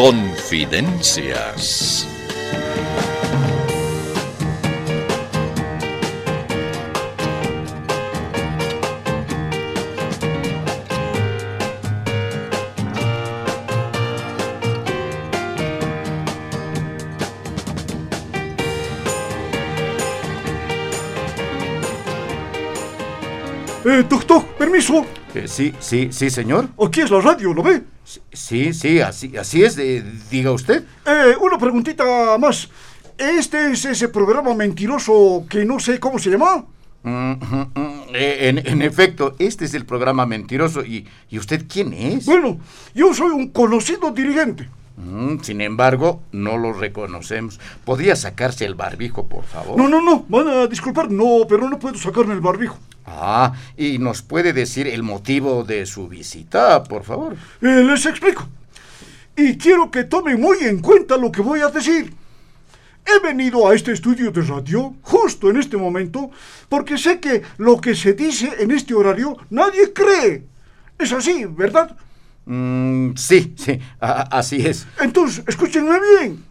Confidencias. 0.00 2.08
Eh, 23.84 24.04
doctor, 24.08 24.44
permiso. 24.58 25.06
Eh, 25.34 25.48
sí, 25.48 25.72
sí, 25.80 26.08
sí, 26.12 26.28
señor. 26.28 26.68
Aquí 26.84 27.00
es 27.00 27.10
la 27.10 27.20
radio, 27.20 27.54
¿lo 27.54 27.62
ve? 27.62 27.82
Sí, 28.32 28.74
sí, 28.74 29.00
así, 29.00 29.36
así 29.36 29.62
es, 29.62 29.78
eh, 29.78 30.04
diga 30.30 30.52
usted. 30.52 30.84
Eh, 31.06 31.34
una 31.40 31.56
preguntita 31.56 32.36
más. 32.38 32.68
¿Este 33.16 33.70
es 33.72 33.84
ese 33.84 34.08
programa 34.08 34.54
mentiroso 34.54 35.44
que 35.48 35.64
no 35.64 35.78
sé 35.78 35.98
cómo 35.98 36.18
se 36.18 36.30
llama? 36.30 36.64
Mm, 37.02 37.32
mm, 37.32 37.72
mm, 37.74 38.02
en, 38.12 38.66
en 38.66 38.82
efecto, 38.82 39.34
este 39.38 39.64
es 39.64 39.72
el 39.74 39.86
programa 39.86 40.26
mentiroso. 40.26 40.84
¿Y, 40.84 41.06
¿y 41.30 41.38
usted 41.38 41.64
quién 41.68 41.94
es? 41.94 42.26
Bueno, 42.26 42.58
yo 42.94 43.14
soy 43.14 43.30
un 43.30 43.48
conocido 43.48 44.10
dirigente. 44.10 44.68
Mm, 45.02 45.40
sin 45.42 45.60
embargo, 45.60 46.22
no 46.32 46.58
lo 46.58 46.72
reconocemos. 46.72 47.58
¿Podría 47.84 48.16
sacarse 48.16 48.64
el 48.64 48.74
barbijo, 48.74 49.26
por 49.26 49.44
favor? 49.44 49.76
No, 49.76 49.88
no, 49.88 50.02
no, 50.02 50.24
van 50.28 50.48
a 50.48 50.66
disculpar, 50.66 51.10
no, 51.10 51.46
pero 51.48 51.68
no 51.68 51.78
puedo 51.78 51.96
sacarme 51.96 52.34
el 52.34 52.40
barbijo. 52.40 52.78
Ah, 53.06 53.54
¿y 53.76 53.98
nos 53.98 54.22
puede 54.22 54.52
decir 54.52 54.86
el 54.86 55.02
motivo 55.02 55.64
de 55.64 55.86
su 55.86 56.06
visita, 56.08 56.82
por 56.84 57.04
favor? 57.04 57.34
Eh, 57.60 57.82
les 57.84 58.06
explico. 58.06 58.46
Y 59.36 59.56
quiero 59.56 59.90
que 59.90 60.04
tomen 60.04 60.40
muy 60.40 60.58
en 60.60 60.80
cuenta 60.80 61.16
lo 61.16 61.32
que 61.32 61.40
voy 61.40 61.60
a 61.60 61.68
decir. 61.68 62.12
He 63.06 63.18
venido 63.20 63.66
a 63.66 63.74
este 63.74 63.92
estudio 63.92 64.30
de 64.30 64.42
radio 64.42 64.94
justo 65.02 65.48
en 65.48 65.56
este 65.56 65.76
momento 65.76 66.30
porque 66.68 66.98
sé 66.98 67.18
que 67.18 67.42
lo 67.56 67.80
que 67.80 67.94
se 67.94 68.12
dice 68.12 68.52
en 68.58 68.70
este 68.70 68.94
horario 68.94 69.36
nadie 69.48 69.92
cree. 69.92 70.44
Es 70.98 71.12
así, 71.12 71.46
¿verdad? 71.46 71.96
Mm, 72.52 73.14
sí, 73.16 73.54
sí, 73.56 73.78
a- 74.00 74.22
así 74.38 74.66
es. 74.66 74.84
Entonces, 75.00 75.44
escúchenme 75.46 75.96
bien. 76.18 76.44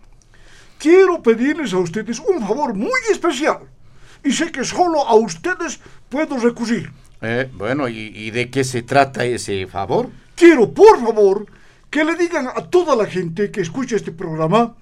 Quiero 0.77 1.21
pedirles 1.21 1.73
a 1.73 1.77
ustedes 1.79 2.19
un 2.19 2.39
favor 2.39 2.73
muy 2.73 3.01
especial. 3.11 3.59
Y 4.23 4.31
sé 4.31 4.49
que 4.49 4.63
solo 4.63 5.05
a 5.05 5.13
ustedes 5.15 5.81
puedo 6.07 6.37
recurrir. 6.37 6.89
Eh, 7.21 7.49
bueno, 7.53 7.89
¿y, 7.89 8.13
y 8.15 8.31
de 8.31 8.49
qué 8.49 8.63
se 8.63 8.81
trata 8.81 9.25
ese 9.25 9.67
favor? 9.67 10.09
Quiero, 10.35 10.71
por 10.73 11.01
favor, 11.01 11.45
que 11.89 12.05
le 12.05 12.15
digan 12.15 12.47
a 12.47 12.61
toda 12.69 12.95
la 12.95 13.05
gente 13.05 13.51
que 13.51 13.59
escucha 13.59 13.97
este 13.97 14.13
programa 14.13 14.75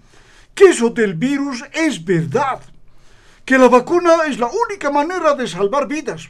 que 0.54 0.66
eso 0.66 0.92
del 0.92 1.16
virus 1.16 1.64
es 1.73 2.04
verdad. 2.06 2.60
Que 3.44 3.58
la 3.58 3.70
vacuna 3.70 4.18
es 4.28 4.38
la 4.38 4.50
única 4.68 4.92
manera 4.92 5.34
de 5.34 5.48
salvar 5.48 5.88
vidas. 5.88 6.30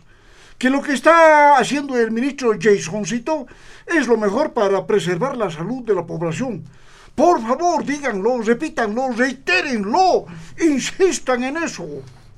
Que 0.58 0.70
lo 0.70 0.82
que 0.82 0.94
está 0.94 1.58
haciendo 1.58 1.96
el 1.98 2.12
ministro 2.12 2.52
Jasoncito 2.60 3.46
es 3.86 4.08
lo 4.08 4.18
mejor 4.18 4.54
para 4.54 4.88
preservar 4.88 5.38
la 5.38 5.52
salud 5.52 5.84
de 5.84 5.94
la 5.94 6.06
población. 6.06 6.64
Por 7.14 7.42
favor, 7.42 7.86
díganlo, 7.86 8.42
repítanlo, 8.42 9.10
reitérenlo, 9.12 10.26
insistan 10.60 11.44
en 11.44 11.58
eso. 11.58 11.86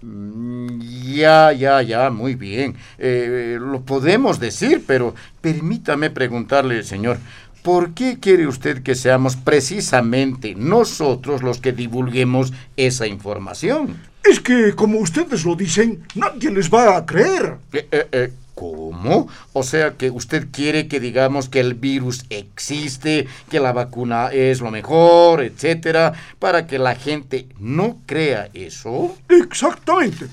Mm, 0.02 0.80
Ya, 1.16 1.52
ya, 1.52 1.82
ya, 1.82 2.10
muy 2.10 2.36
bien. 2.36 2.76
Eh, 2.98 3.58
lo 3.60 3.82
podemos 3.82 4.40
decir, 4.40 4.84
pero 4.86 5.16
permítame 5.42 6.10
preguntarle, 6.10 6.84
señor, 6.84 7.18
¿por 7.64 7.94
qué 7.94 8.20
quiere 8.20 8.48
usted 8.48 8.84
que 8.84 8.96
seamos 8.96 9.36
precisamente 9.36 10.56
nosotros 10.56 11.42
los 11.42 11.60
que 11.60 11.74
divulguemos 11.74 12.54
esa 12.78 13.08
información? 13.08 13.98
Es 14.24 14.40
que, 14.40 14.76
como 14.76 15.00
ustedes 15.00 15.46
lo 15.46 15.56
dicen, 15.56 16.04
nadie 16.16 16.52
les 16.52 16.70
va 16.70 16.98
a 16.98 17.06
creer. 17.06 17.58
Eh, 17.72 17.88
eh, 17.92 18.08
eh, 18.12 18.34
¿Cómo? 18.54 19.30
O 19.54 19.64
sea 19.64 19.94
que 19.94 20.10
usted 20.12 20.48
quiere 20.52 20.90
que 20.90 21.00
digamos 21.00 21.48
que 21.48 21.62
el 21.62 21.76
virus 21.76 22.26
existe, 22.30 23.26
que 23.50 23.62
la 23.62 23.72
vacuna 23.72 24.28
es 24.34 24.60
lo 24.60 24.70
mejor, 24.70 25.42
etcétera, 25.42 26.12
para 26.40 26.68
que 26.68 26.78
la 26.78 26.96
gente 26.96 27.48
no 27.58 28.00
crea 28.06 28.50
eso. 28.54 29.16
Exactamente. 29.30 30.28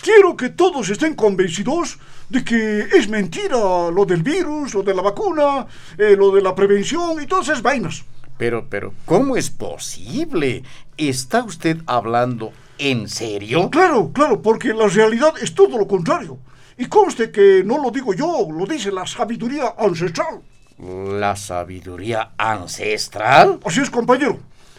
Quiero 0.00 0.36
que 0.36 0.50
todos 0.50 0.88
estén 0.88 1.14
convencidos 1.14 1.98
de 2.28 2.44
que 2.44 2.80
es 2.92 3.08
mentira 3.08 3.90
lo 3.90 4.04
del 4.06 4.22
virus, 4.22 4.74
lo 4.74 4.84
de 4.84 4.94
la 4.94 5.02
vacuna, 5.02 5.66
lo 5.98 6.30
de 6.30 6.42
la 6.42 6.54
prevención 6.54 7.20
y 7.20 7.26
todas 7.26 7.48
esas 7.48 7.62
vainas. 7.62 8.04
Pero, 8.38 8.66
pero, 8.68 8.94
¿cómo 9.04 9.36
es 9.36 9.50
posible? 9.50 10.62
¿Está 10.96 11.44
usted 11.44 11.78
hablando 11.86 12.52
en 12.90 13.08
serio? 13.08 13.70
Claro, 13.70 14.10
claro, 14.12 14.42
porque 14.42 14.74
la 14.74 14.86
realidad 14.88 15.34
es 15.40 15.54
todo 15.54 15.78
lo 15.78 15.86
contrario. 15.86 16.38
Y 16.76 16.86
conste 16.86 17.30
que 17.30 17.62
no 17.64 17.82
lo 17.82 17.90
digo 17.90 18.14
yo, 18.14 18.48
lo 18.50 18.66
dice 18.66 18.90
la 18.90 19.06
sabiduría 19.06 19.74
ancestral. 19.78 20.40
¿La 20.78 21.36
sabiduría 21.36 22.32
ancestral? 22.36 23.60
Así 23.64 23.80
es, 23.80 23.90
compañero. 23.90 24.38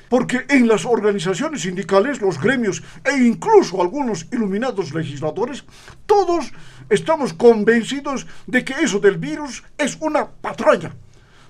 Porque 0.10 0.46
en 0.50 0.68
las 0.68 0.86
organizaciones 0.86 1.62
sindicales, 1.62 2.22
los 2.22 2.40
gremios 2.40 2.84
e 3.04 3.18
incluso 3.18 3.82
algunos 3.82 4.28
iluminados 4.32 4.94
legisladores, 4.94 5.64
todos 6.06 6.52
estamos 6.90 7.34
convencidos 7.34 8.28
de 8.46 8.64
que 8.64 8.74
eso 8.74 9.00
del 9.00 9.18
virus 9.18 9.64
es 9.78 9.98
una 10.02 10.28
patraña. 10.28 10.94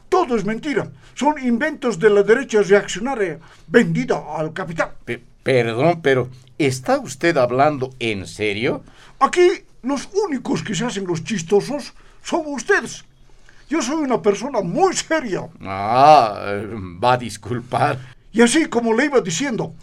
Todo 0.07 0.35
es 0.37 0.45
mentira. 0.45 0.91
Son 1.15 1.43
inventos 1.43 1.97
de 1.99 2.09
la 2.09 2.21
derecha 2.23 2.61
reaccionaria 2.61 3.39
vendida 3.67 4.23
al 4.37 4.53
capital. 4.53 4.91
Pe- 5.03 5.23
perdón, 5.43 6.01
pero 6.01 6.29
¿está 6.57 6.99
usted 6.99 7.37
hablando 7.37 7.91
en 7.99 8.25
serio? 8.27 8.83
Aquí 9.19 9.47
los 9.81 10.09
únicos 10.27 10.63
que 10.63 10.75
se 10.75 10.85
hacen 10.85 11.05
los 11.05 11.23
chistosos 11.23 11.93
son 12.23 12.43
ustedes. 12.47 13.05
Yo 13.69 13.81
soy 13.81 14.03
una 14.03 14.21
persona 14.21 14.61
muy 14.61 14.93
seria. 14.93 15.47
Ah, 15.61 16.61
va 17.03 17.13
a 17.13 17.17
disculpar. 17.17 17.99
Y 18.31 18.41
así 18.41 18.65
como 18.65 18.93
le 18.93 19.05
iba 19.05 19.21
diciendo, 19.21 19.73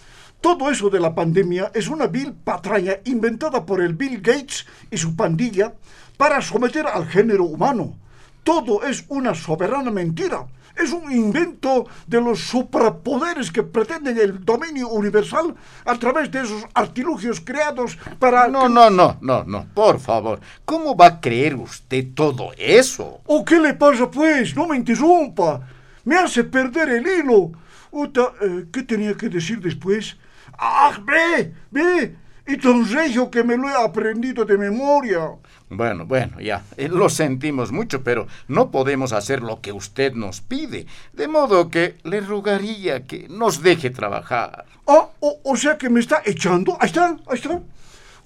todo 0.41 0.71
eso 0.71 0.91
de 0.91 1.01
la 1.01 1.15
pandemia 1.15 1.71
es 1.75 1.89
una 1.89 2.07
vil 2.07 2.33
patraña 2.33 2.95
inventada 3.05 3.65
por 3.67 3.81
el 3.81 3.95
Bill 3.95 4.21
Gates 4.21 4.67
y 4.91 4.97
su 4.97 5.15
pandilla 5.15 5.75
para 6.17 6.41
someter 6.41 6.87
al 6.87 7.07
género 7.07 7.45
humano. 7.45 7.97
Todo 8.45 8.83
es 8.85 9.05
una 9.09 9.35
soberana 9.35 9.91
mentira. 9.91 10.47
Es 10.77 10.93
un 10.93 11.13
invento 11.13 11.87
de 12.07 12.21
los 12.21 12.41
suprapoderes 12.41 13.51
que 13.51 13.63
pretenden 13.63 14.17
el 14.17 14.45
dominio 14.45 14.89
universal 14.89 15.55
a 15.85 15.95
través 15.97 16.31
de 16.31 16.41
esos 16.43 16.65
artilugios 16.75 17.41
creados 17.41 17.99
para... 18.19 18.49
No, 18.49 18.63
que- 18.63 18.69
no, 18.71 18.89
no, 18.89 19.19
no, 19.21 19.45
no, 19.45 19.67
por 19.75 19.99
favor. 20.01 20.41
¿Cómo 20.65 20.97
va 20.97 21.07
a 21.07 21.21
creer 21.21 21.57
usted 21.57 22.15
todo 22.15 22.53
eso? 22.57 23.21
¿O 23.27 23.45
qué 23.45 23.59
le 23.59 23.75
pasa 23.75 24.11
pues? 24.11 24.57
No 24.57 24.67
me 24.69 24.77
interrumpa. 24.77 25.61
Me 26.05 26.17
hace 26.17 26.45
perder 26.45 26.89
el 26.91 27.07
hilo. 27.07 27.51
Uta, 27.91 28.33
eh, 28.41 28.67
¿qué 28.73 28.83
tenía 28.85 29.15
que 29.17 29.29
decir 29.29 29.61
después? 29.61 30.17
¡Ah, 30.57 30.93
ve! 31.05 31.53
¡Ve! 31.71 32.17
Y 32.51 32.57
tan 32.57 32.85
regio 32.91 33.31
que 33.31 33.45
me 33.45 33.57
lo 33.57 33.69
he 33.69 33.75
aprendido 33.75 34.45
de 34.45 34.59
memoria. 34.59 35.21
Bueno, 35.69 36.05
bueno, 36.05 36.41
ya, 36.41 36.65
eh, 36.77 36.89
lo 36.89 37.09
sentimos 37.09 37.71
mucho, 37.71 38.03
pero 38.03 38.27
no 38.49 38.73
podemos 38.73 39.13
hacer 39.13 39.41
lo 39.41 39.61
que 39.61 39.71
usted 39.71 40.15
nos 40.15 40.41
pide. 40.41 40.87
De 41.13 41.29
modo 41.29 41.71
que 41.71 41.99
le 42.03 42.21
rogaría 42.21 43.07
que 43.07 43.29
nos 43.29 43.63
deje 43.63 43.91
trabajar. 43.91 44.65
Ah, 44.89 45.07
o, 45.21 45.39
o 45.45 45.57
sea 45.57 45.79
que 45.79 45.89
me 45.89 46.01
está 46.01 46.23
echando. 46.27 46.77
Ahí 46.81 46.89
está, 46.89 47.17
ahí 47.29 47.35
está. 47.35 47.61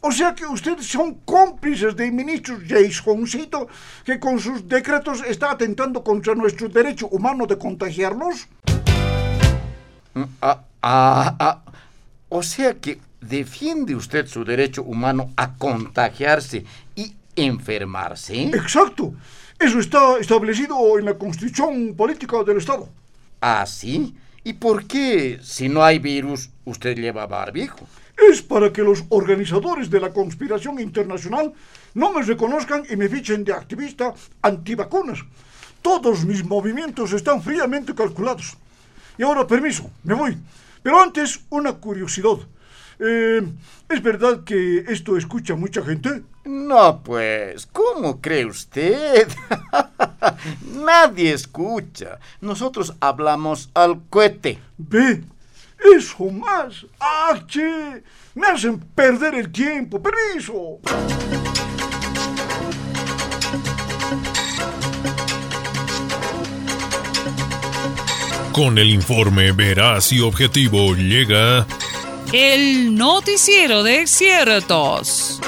O 0.01 0.11
sea 0.11 0.35
que 0.35 0.47
ustedes 0.47 0.87
son 0.87 1.17
cómplices 1.27 1.95
del 1.95 2.13
ministro 2.13 2.57
Jasoncito 2.67 3.69
que 4.07 4.19
con 4.19 4.39
sus 4.39 4.67
decretos 4.67 5.23
está 5.27 5.51
atentando 5.51 6.03
contra 6.03 6.35
nuestro 6.35 6.71
derecho 6.71 7.09
humano 7.09 7.47
de 7.47 7.59
contagiarnos. 7.59 8.49
Mm, 10.15 10.25
Ah, 10.41 10.63
ah, 10.83 11.37
ah. 11.39 11.63
O 12.31 12.43
sea 12.43 12.75
que 12.75 12.99
defiende 13.29 13.95
usted 13.95 14.27
su 14.27 14.45
derecho 14.45 14.83
humano 14.83 15.31
a 15.37 15.55
contagiarse 15.55 16.65
y 16.95 17.15
enfermarse. 17.37 18.45
Exacto. 18.45 19.15
Eso 19.59 19.79
está 19.79 20.19
establecido 20.19 20.99
en 20.99 21.05
la 21.05 21.15
Constitución 21.15 21.95
Política 21.97 22.43
del 22.43 22.59
Estado. 22.59 22.89
¿Ah, 23.41 23.65
sí? 23.67 24.15
¿Y 24.43 24.55
por 24.55 24.87
qué, 24.87 25.39
si 25.43 25.69
no 25.69 25.83
hay 25.83 25.99
virus, 25.99 26.51
usted 26.65 26.97
lleva 26.97 27.27
barbijo? 27.27 27.87
Es 28.31 28.43
para 28.43 28.73
que 28.73 28.83
los 28.83 29.05
organizadores 29.09 29.91
de 29.91 30.01
la 30.01 30.13
conspiración 30.13 30.79
internacional 30.81 31.53
no 31.95 32.13
me 32.13 32.23
reconozcan 32.23 32.85
y 32.89 32.97
me 32.97 33.09
fichen 33.09 33.45
de 33.45 33.53
activista 33.53 34.13
antivacunas. 34.43 35.21
Todos 35.83 36.25
mis 36.25 36.45
movimientos 36.45 37.13
están 37.13 37.43
fríamente 37.43 37.95
calculados. 37.95 38.57
Y 39.17 39.23
ahora, 39.23 39.47
permiso, 39.47 39.91
me 40.03 40.15
voy. 40.15 40.37
Pero 40.83 41.01
antes, 41.01 41.41
una 41.51 41.73
curiosidad. 41.73 42.39
Eh, 42.99 43.43
¿Es 43.89 44.03
verdad 44.03 44.45
que 44.45 44.85
esto 44.89 45.17
escucha 45.17 45.55
mucha 45.55 45.83
gente? 45.83 46.23
No, 46.45 47.03
pues, 47.03 47.67
¿cómo 47.67 48.21
cree 48.21 48.47
usted? 48.47 49.29
Nadie 50.75 51.33
escucha. 51.33 52.19
Nosotros 52.41 52.95
hablamos 53.01 53.71
al 53.75 54.03
cohete. 54.11 54.59
Ve, 54.77 55.25
eso 55.97 56.25
más. 56.31 56.87
¡Ah, 57.01 57.41
che! 57.47 58.03
Me 58.35 58.47
hacen 58.47 58.79
perder 58.79 59.35
el 59.35 59.51
tiempo. 59.51 60.03
¡Permiso! 60.03 60.81
Con 68.53 68.79
el 68.79 68.91
informe 68.91 69.53
veraz 69.53 70.13
y 70.13 70.21
objetivo 70.21 70.95
llega... 70.95 71.67
El 72.37 72.97
noticiero 72.97 73.85
de 73.85 74.09
ciertos. 74.09 75.41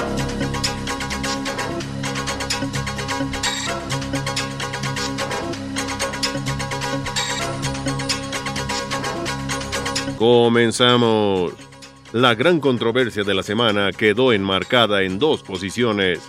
Comenzamos. 10.17 11.51
La 12.13 12.35
gran 12.35 12.61
controversia 12.61 13.25
de 13.25 13.33
la 13.33 13.43
semana 13.43 13.91
quedó 13.91 14.31
enmarcada 14.31 15.03
en 15.03 15.19
dos 15.19 15.43
posiciones, 15.43 16.21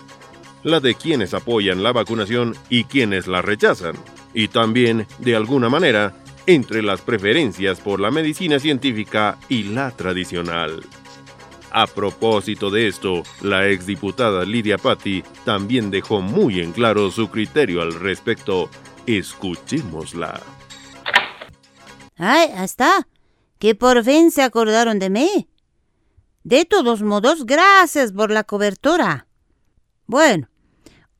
la 0.63 0.81
de 0.81 0.93
quienes 0.93 1.33
apoyan 1.33 1.83
la 1.83 1.93
vacunación 1.93 2.53
y 2.69 2.83
quienes 2.83 3.27
la 3.27 3.41
rechazan, 3.41 3.95
y 4.33 4.49
también, 4.49 5.07
de 5.19 5.37
alguna 5.37 5.69
manera, 5.69 6.21
entre 6.45 6.81
las 6.81 7.01
preferencias 7.01 7.79
por 7.79 7.99
la 7.99 8.11
medicina 8.11 8.59
científica 8.59 9.37
y 9.49 9.63
la 9.63 9.91
tradicional. 9.91 10.83
A 11.71 11.85
propósito 11.85 12.71
de 12.71 12.87
esto, 12.87 13.23
la 13.41 13.67
exdiputada 13.67 14.43
Lidia 14.43 14.77
Patti 14.77 15.23
también 15.45 15.91
dejó 15.91 16.21
muy 16.21 16.59
en 16.59 16.71
claro 16.71 17.11
su 17.11 17.29
criterio 17.29 17.81
al 17.81 17.93
respecto. 17.93 18.69
Escuchémosla. 19.05 20.41
¡Ay, 22.17 22.49
está! 22.57 23.07
que 23.59 23.75
por 23.75 24.03
fin 24.03 24.31
se 24.31 24.41
acordaron 24.41 24.97
de 24.97 25.09
mí. 25.09 25.49
De 26.43 26.65
todos 26.65 27.03
modos, 27.03 27.45
gracias 27.45 28.13
por 28.13 28.31
la 28.31 28.45
cobertura. 28.45 29.27
Bueno, 30.07 30.49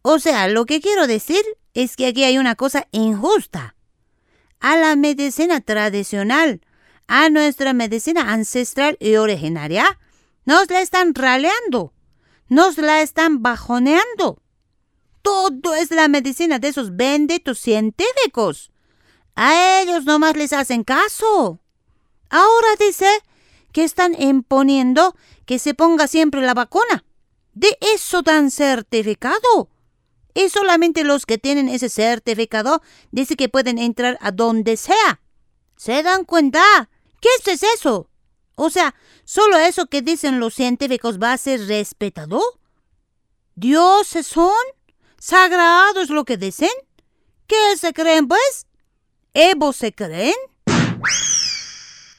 o 0.02 0.18
sea, 0.18 0.48
lo 0.48 0.66
que 0.66 0.82
quiero 0.82 1.06
decir 1.06 1.44
es 1.74 1.96
que 1.96 2.08
aquí 2.08 2.24
hay 2.24 2.38
una 2.38 2.56
cosa 2.56 2.88
injusta. 2.92 3.76
A 4.60 4.76
la 4.76 4.96
medicina 4.96 5.62
tradicional, 5.62 6.62
a 7.08 7.30
nuestra 7.30 7.74
medicina 7.74 8.34
ancestral 8.34 8.98
y 9.00 9.16
originaria, 9.16 10.00
nos 10.46 10.70
la 10.70 10.82
están 10.82 11.16
raleando, 11.16 11.94
nos 12.50 12.78
la 12.78 13.02
están 13.02 13.42
bajoneando. 13.42 14.42
Todo 15.22 15.76
es 15.76 15.92
la 15.92 16.08
medicina 16.08 16.60
de 16.60 16.70
esos 16.70 16.96
benditos 16.96 17.60
científicos. 17.60 18.72
A 19.36 19.82
ellos 19.82 20.04
nomás 20.06 20.36
les 20.36 20.52
hacen 20.52 20.84
caso. 20.84 21.60
Ahora 22.30 22.68
dice 22.80 23.08
que 23.72 23.84
están 23.84 24.20
imponiendo 24.22 25.16
que 25.46 25.58
se 25.60 25.74
ponga 25.74 26.08
siempre 26.08 26.42
la 26.42 26.54
vacuna. 26.54 27.06
De 27.54 27.78
eso 27.80 28.22
dan 28.22 28.52
certificado. 28.52 29.70
Y 30.40 30.48
solamente 30.48 31.04
los 31.04 31.26
que 31.26 31.38
tienen 31.38 31.68
ese 31.68 31.90
certificado 31.90 32.82
dice 33.12 33.36
que 33.36 33.50
pueden 33.50 33.78
entrar 33.78 34.18
a 34.22 34.32
donde 34.32 34.78
sea. 34.78 35.20
¿Se 35.76 36.02
dan 36.02 36.24
cuenta? 36.24 36.62
¿Qué 37.20 37.28
es 37.52 37.62
eso? 37.62 38.10
O 38.56 38.70
sea, 38.70 38.96
¿solo 39.26 39.58
eso 39.58 39.88
que 39.88 40.02
dicen 40.02 40.40
los 40.40 40.54
científicos 40.54 41.20
va 41.22 41.34
a 41.34 41.38
ser 41.38 41.68
respetado? 41.68 42.42
¿Dioses 43.56 44.28
son? 44.28 44.54
¿Sagrados 45.18 46.10
lo 46.10 46.24
que 46.24 46.38
dicen? 46.38 46.70
¿Qué 47.46 47.76
se 47.76 47.92
creen, 47.92 48.30
pues? 48.30 48.66
¿Evo 49.34 49.74
se 49.74 49.92
creen? 49.92 50.36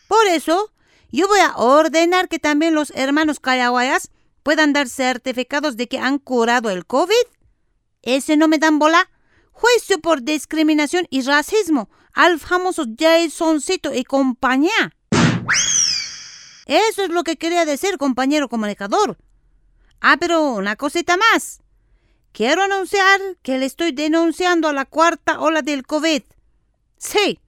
Por 0.08 0.26
eso, 0.26 0.74
yo 1.10 1.26
voy 1.26 1.40
a 1.40 1.56
ordenar 1.56 2.28
que 2.28 2.38
también 2.38 2.74
los 2.74 2.90
hermanos 2.94 3.40
cayaguayas 3.40 4.10
puedan 4.42 4.74
dar 4.74 4.90
certificados 4.90 5.78
de 5.78 5.88
que 5.88 5.98
han 5.98 6.18
curado 6.18 6.68
el 6.68 6.84
COVID. 6.84 7.14
Ese 8.02 8.36
no 8.36 8.48
me 8.48 8.58
dan 8.58 8.78
bola. 8.78 9.10
Juicio 9.52 10.00
por 10.00 10.22
discriminación 10.22 11.06
y 11.10 11.22
racismo 11.22 11.90
al 12.12 12.40
famoso 12.40 12.84
Jasoncito 12.98 13.94
y 13.94 14.04
compañía. 14.04 14.96
Eso 16.66 17.02
es 17.02 17.10
lo 17.10 17.24
que 17.24 17.36
quería 17.36 17.64
decir, 17.64 17.98
compañero 17.98 18.48
comunicador. 18.48 19.18
Ah, 20.00 20.16
pero 20.18 20.52
una 20.52 20.76
cosita 20.76 21.16
más. 21.16 21.60
Quiero 22.32 22.62
anunciar 22.62 23.20
que 23.42 23.58
le 23.58 23.66
estoy 23.66 23.92
denunciando 23.92 24.68
a 24.68 24.72
la 24.72 24.84
cuarta 24.84 25.40
ola 25.40 25.62
del 25.62 25.84
COVID. 25.86 26.22
Sí, 26.96 27.40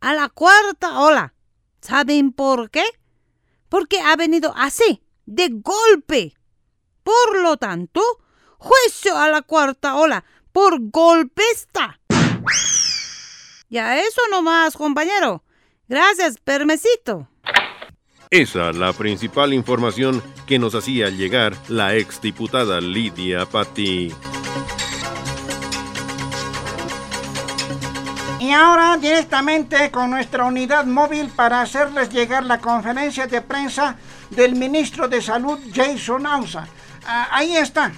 a 0.00 0.14
la 0.14 0.28
cuarta 0.28 1.00
ola. 1.00 1.34
¿Saben 1.80 2.32
por 2.32 2.70
qué? 2.70 2.84
Porque 3.68 4.00
ha 4.00 4.16
venido 4.16 4.54
así, 4.56 5.02
de 5.26 5.48
golpe. 5.50 6.34
Por 7.02 7.42
lo 7.42 7.56
tanto, 7.56 8.02
juicio 8.62 9.18
a 9.18 9.28
la 9.28 9.42
cuarta 9.42 9.96
ola 9.96 10.24
por 10.52 10.78
golpista. 10.90 11.98
Ya 13.68 13.98
eso 13.98 14.20
nomás, 14.30 14.76
compañero. 14.76 15.42
Gracias, 15.88 16.38
permesito. 16.38 17.28
Esa 18.30 18.72
la 18.72 18.92
principal 18.92 19.52
información 19.52 20.22
que 20.46 20.58
nos 20.58 20.74
hacía 20.74 21.10
llegar 21.10 21.54
la 21.68 21.96
exdiputada 21.96 22.80
Lidia 22.80 23.44
Patti. 23.46 24.12
Y 28.40 28.50
ahora 28.50 28.96
directamente 28.96 29.90
con 29.90 30.10
nuestra 30.10 30.44
unidad 30.44 30.84
móvil 30.84 31.28
para 31.28 31.60
hacerles 31.60 32.10
llegar 32.10 32.44
la 32.44 32.58
conferencia 32.58 33.26
de 33.26 33.40
prensa 33.40 33.96
del 34.30 34.54
ministro 34.54 35.08
de 35.08 35.20
Salud, 35.20 35.58
Jason 35.72 36.26
Ausa. 36.26 36.66
Ah, 37.06 37.28
ahí 37.32 37.56
está. 37.56 37.92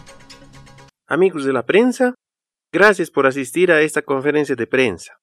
Amigos 1.07 1.45
de 1.45 1.53
la 1.53 1.67
prensa, 1.67 2.15
gracias 2.73 3.11
por 3.11 3.27
asistir 3.27 3.71
a 3.71 3.83
esta 3.83 4.01
conferencia 4.01 4.57
de 4.57 4.67
prensa. 4.67 5.19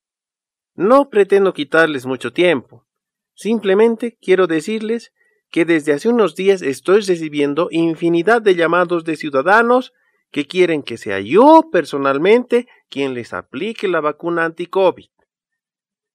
No 0.76 1.10
pretendo 1.10 1.54
quitarles 1.54 2.06
mucho 2.06 2.32
tiempo. 2.32 2.86
Simplemente 3.34 4.16
quiero 4.22 4.46
decirles 4.46 5.12
que 5.50 5.66
desde 5.66 5.94
hace 5.94 6.08
unos 6.08 6.36
días 6.36 6.62
estoy 6.62 7.02
recibiendo 7.02 7.68
infinidad 7.72 8.44
de 8.44 8.56
llamados 8.56 9.04
de 9.06 9.16
ciudadanos 9.16 9.92
que 10.30 10.46
quieren 10.46 10.84
que 10.84 10.98
sea 10.98 11.20
yo 11.20 11.70
personalmente 11.72 12.68
quien 12.90 13.16
les 13.16 13.34
aplique 13.34 13.88
la 13.88 14.02
vacuna 14.02 14.46
anti-COVID. 14.46 15.10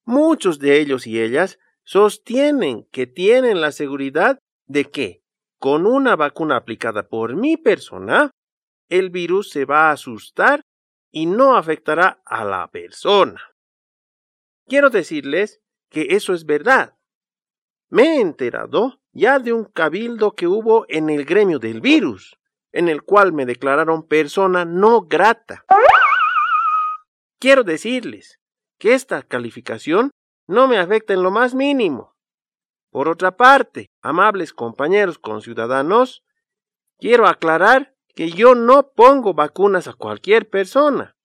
Muchos 0.05 0.61
de 0.61 0.79
ellos 0.81 1.09
y 1.09 1.21
ellas 1.21 1.59
sostienen 1.83 2.87
que 2.93 3.09
tienen 3.09 3.61
la 3.61 3.73
seguridad 3.73 4.39
de 4.67 4.85
que, 4.85 5.23
con 5.59 5.87
una 5.87 6.15
vacuna 6.15 6.57
aplicada 6.57 7.09
por 7.09 7.35
mi 7.35 7.57
persona, 7.57 8.31
el 8.89 9.11
virus 9.11 9.51
se 9.51 9.65
va 9.65 9.89
a 9.89 9.93
asustar 9.93 10.63
y 11.11 11.27
no 11.27 11.57
afectará 11.57 12.23
a 12.25 12.45
la 12.45 12.71
persona. 12.71 13.41
Quiero 14.67 14.91
decirles 14.91 15.61
que 15.89 16.09
eso 16.11 16.35
es 16.35 16.45
verdad. 16.45 16.97
Me 17.89 18.17
he 18.17 18.21
enterado 18.21 19.01
ya 19.13 19.39
de 19.39 19.53
un 19.53 19.65
cabildo 19.65 20.35
que 20.35 20.47
hubo 20.47 20.85
en 20.89 21.09
el 21.09 21.25
gremio 21.25 21.59
del 21.59 21.81
virus, 21.81 22.39
en 22.73 22.89
el 22.89 23.03
cual 23.03 23.33
me 23.33 23.47
declararon 23.47 24.07
persona 24.07 24.65
no 24.65 25.03
grata. 25.03 25.65
Quiero 27.39 27.65
decirles 27.65 28.41
que 28.79 28.95
esta 28.95 29.23
calificación 29.23 30.11
no 30.47 30.69
me 30.69 30.79
afecta 30.79 31.15
en 31.15 31.23
lo 31.23 31.31
más 31.31 31.55
mínimo. 31.55 32.15
Por 32.91 33.09
otra 33.09 33.37
parte, 33.37 33.91
amables 34.03 34.53
compañeros 34.53 35.19
conciudadanos, 35.19 36.25
quiero 36.99 37.27
aclarar 37.27 37.96
que 38.17 38.31
yo 38.31 38.55
no 38.55 38.93
pongo 38.93 39.35
vacunas 39.35 39.87
a 39.89 39.93
cualquier 39.93 40.49
persona. 40.49 41.17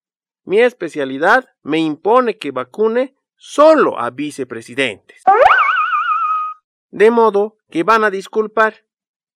Mi 0.43 0.59
especialidad 0.59 1.47
me 1.63 1.79
impone 1.79 2.37
que 2.37 2.51
vacune 2.51 3.15
solo 3.37 3.97
a 3.97 4.09
vicepresidentes. 4.09 5.23
De 6.89 7.09
modo 7.09 7.55
que 7.69 7.83
van 7.83 8.03
a 8.03 8.11
disculpar, 8.11 8.85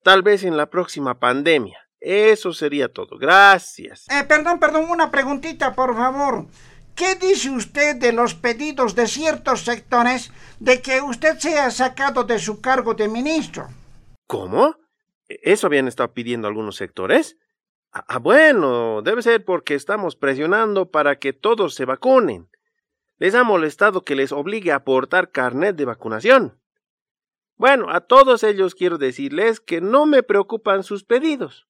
tal 0.03 0.21
vez 0.21 0.43
en 0.43 0.57
la 0.57 0.69
próxima 0.69 1.17
pandemia. 1.17 1.79
Eso 2.01 2.51
sería 2.51 2.91
todo. 2.91 3.17
Gracias. 3.17 4.05
Eh, 4.09 4.25
perdón, 4.25 4.59
perdón, 4.59 4.89
una 4.89 5.09
preguntita, 5.09 5.73
por 5.73 5.95
favor. 5.95 6.47
¿Qué 6.93 7.15
dice 7.15 7.51
usted 7.51 7.95
de 7.95 8.11
los 8.11 8.33
pedidos 8.35 8.95
de 8.95 9.07
ciertos 9.07 9.61
sectores 9.61 10.29
de 10.59 10.81
que 10.81 10.99
usted 11.01 11.39
sea 11.39 11.71
sacado 11.71 12.25
de 12.25 12.37
su 12.37 12.59
cargo 12.59 12.95
de 12.95 13.07
ministro? 13.07 13.69
¿Cómo? 14.27 14.75
¿Eso 15.29 15.67
habían 15.67 15.87
estado 15.87 16.13
pidiendo 16.13 16.49
algunos 16.49 16.75
sectores? 16.75 17.37
Ah, 17.97 18.03
ah, 18.09 18.19
bueno, 18.19 19.01
debe 19.03 19.21
ser 19.21 19.45
porque 19.45 19.73
estamos 19.73 20.17
presionando 20.17 20.91
para 20.91 21.17
que 21.17 21.31
todos 21.31 21.75
se 21.75 21.85
vacunen. 21.85 22.49
Les 23.19 23.35
ha 23.35 23.45
molestado 23.45 24.03
que 24.03 24.15
les 24.15 24.33
obligue 24.33 24.73
a 24.73 24.75
aportar 24.75 25.31
carnet 25.31 25.77
de 25.77 25.85
vacunación. 25.85 26.59
Bueno, 27.55 27.89
a 27.89 28.01
todos 28.01 28.43
ellos 28.43 28.75
quiero 28.75 28.97
decirles 28.97 29.61
que 29.61 29.79
no 29.79 30.05
me 30.05 30.23
preocupan 30.23 30.83
sus 30.83 31.05
pedidos 31.05 31.69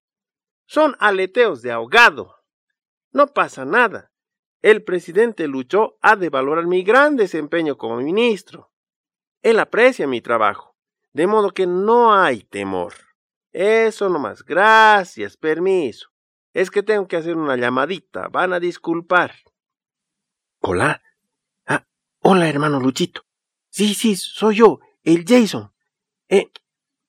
Son 0.65 0.95
aleteos 0.97 1.61
de 1.61 1.71
ahogado. 1.71 2.37
No 3.11 3.27
pasa 3.27 3.63
nada. 3.63 4.11
El 4.63 4.83
presidente 4.83 5.47
Lucho 5.47 5.99
ha 6.01 6.15
de 6.15 6.31
valorar 6.31 6.65
mi 6.65 6.81
gran 6.81 7.17
desempeño 7.17 7.77
como 7.77 7.97
ministro. 7.97 8.71
Él 9.43 9.59
aprecia 9.59 10.07
mi 10.07 10.21
trabajo, 10.21 10.75
de 11.13 11.27
modo 11.27 11.51
que 11.51 11.67
no 11.67 12.15
hay 12.15 12.41
temor. 12.41 12.93
Eso 13.51 14.09
nomás. 14.09 14.43
Gracias, 14.43 15.37
permiso. 15.37 16.14
Es 16.55 16.71
que 16.71 16.83
tengo 16.83 17.05
que 17.09 17.17
hacer 17.17 17.35
una 17.35 17.57
llamadita. 17.57 18.29
Van 18.29 18.53
a 18.53 18.61
disculpar. 18.61 19.35
Hola. 20.61 21.01
Ah, 21.65 21.85
hola, 22.21 22.47
hermano 22.47 22.79
Luchito. 22.79 23.25
Sí, 23.69 23.93
sí, 23.93 24.15
soy 24.15 24.55
yo, 24.55 24.79
el 25.03 25.25
Jason. 25.27 25.73
Eh, 26.29 26.49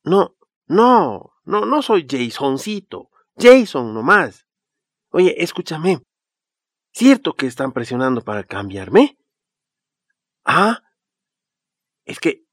no, 0.03 0.37
no, 0.67 1.33
no, 1.45 1.65
no 1.65 1.81
soy 1.81 2.09
Jasoncito. 2.11 3.11
Jason 3.39 3.95
nomás. 3.95 4.49
Oye, 5.11 5.41
escúchame. 5.41 6.03
¿Cierto 6.91 7.35
que 7.35 7.47
están 7.47 7.71
presionando 7.73 8.23
para 8.23 8.43
cambiarme? 8.43 9.17
Ah, 10.45 10.83
es 12.05 12.19
que, 12.19 12.45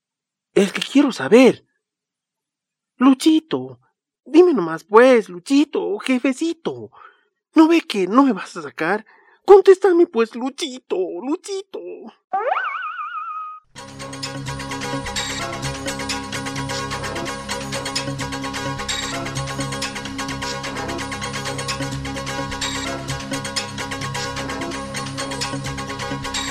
es 0.54 0.72
que 0.72 0.82
quiero 0.82 1.12
saber. 1.12 1.66
Luchito, 2.98 3.80
dime 4.26 4.54
nomás 4.54 4.84
pues, 4.84 5.30
Luchito, 5.30 5.98
jefecito. 6.00 6.92
¿No 7.56 7.68
ve 7.68 7.82
que 7.82 8.08
no 8.08 8.24
me 8.24 8.34
vas 8.34 8.56
a 8.58 8.62
sacar? 8.62 9.06
Contéstame 9.46 10.08
pues, 10.08 10.36
Luchito, 10.36 10.98
Luchito. 11.22 11.80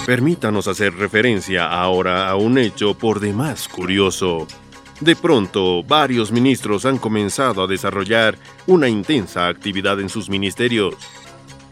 Permítanos 0.06 0.66
hacer 0.66 0.94
referencia 0.94 1.66
ahora 1.66 2.28
a 2.28 2.34
un 2.34 2.58
hecho 2.58 2.94
por 2.94 3.20
demás 3.20 3.68
curioso. 3.68 4.48
De 5.02 5.16
pronto, 5.16 5.82
varios 5.82 6.30
ministros 6.30 6.86
han 6.86 6.96
comenzado 6.96 7.64
a 7.64 7.66
desarrollar 7.66 8.38
una 8.68 8.88
intensa 8.88 9.48
actividad 9.48 9.98
en 9.98 10.08
sus 10.08 10.30
ministerios. 10.30 10.94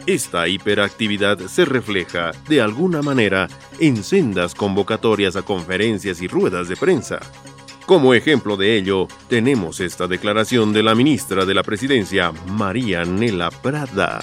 Esta 0.04 0.49
hiperactividad 0.49 1.38
se 1.46 1.64
refleja, 1.64 2.32
de 2.49 2.60
alguna 2.60 3.02
manera, 3.02 3.46
en 3.78 4.02
sendas 4.02 4.56
convocatorias 4.56 5.37
a 5.37 5.42
conferencias 5.42 6.20
y 6.20 6.26
ruedas 6.26 6.68
de 6.68 6.76
prensa. 6.76 7.20
Como 7.87 8.14
ejemplo 8.14 8.56
de 8.56 8.76
ello, 8.76 9.06
tenemos 9.28 9.78
esta 9.78 10.08
declaración 10.08 10.72
de 10.72 10.82
la 10.82 10.96
ministra 10.96 11.44
de 11.44 11.54
la 11.54 11.62
Presidencia, 11.62 12.32
María 12.49 13.04
Nela 13.04 13.52
Prada. 13.52 14.22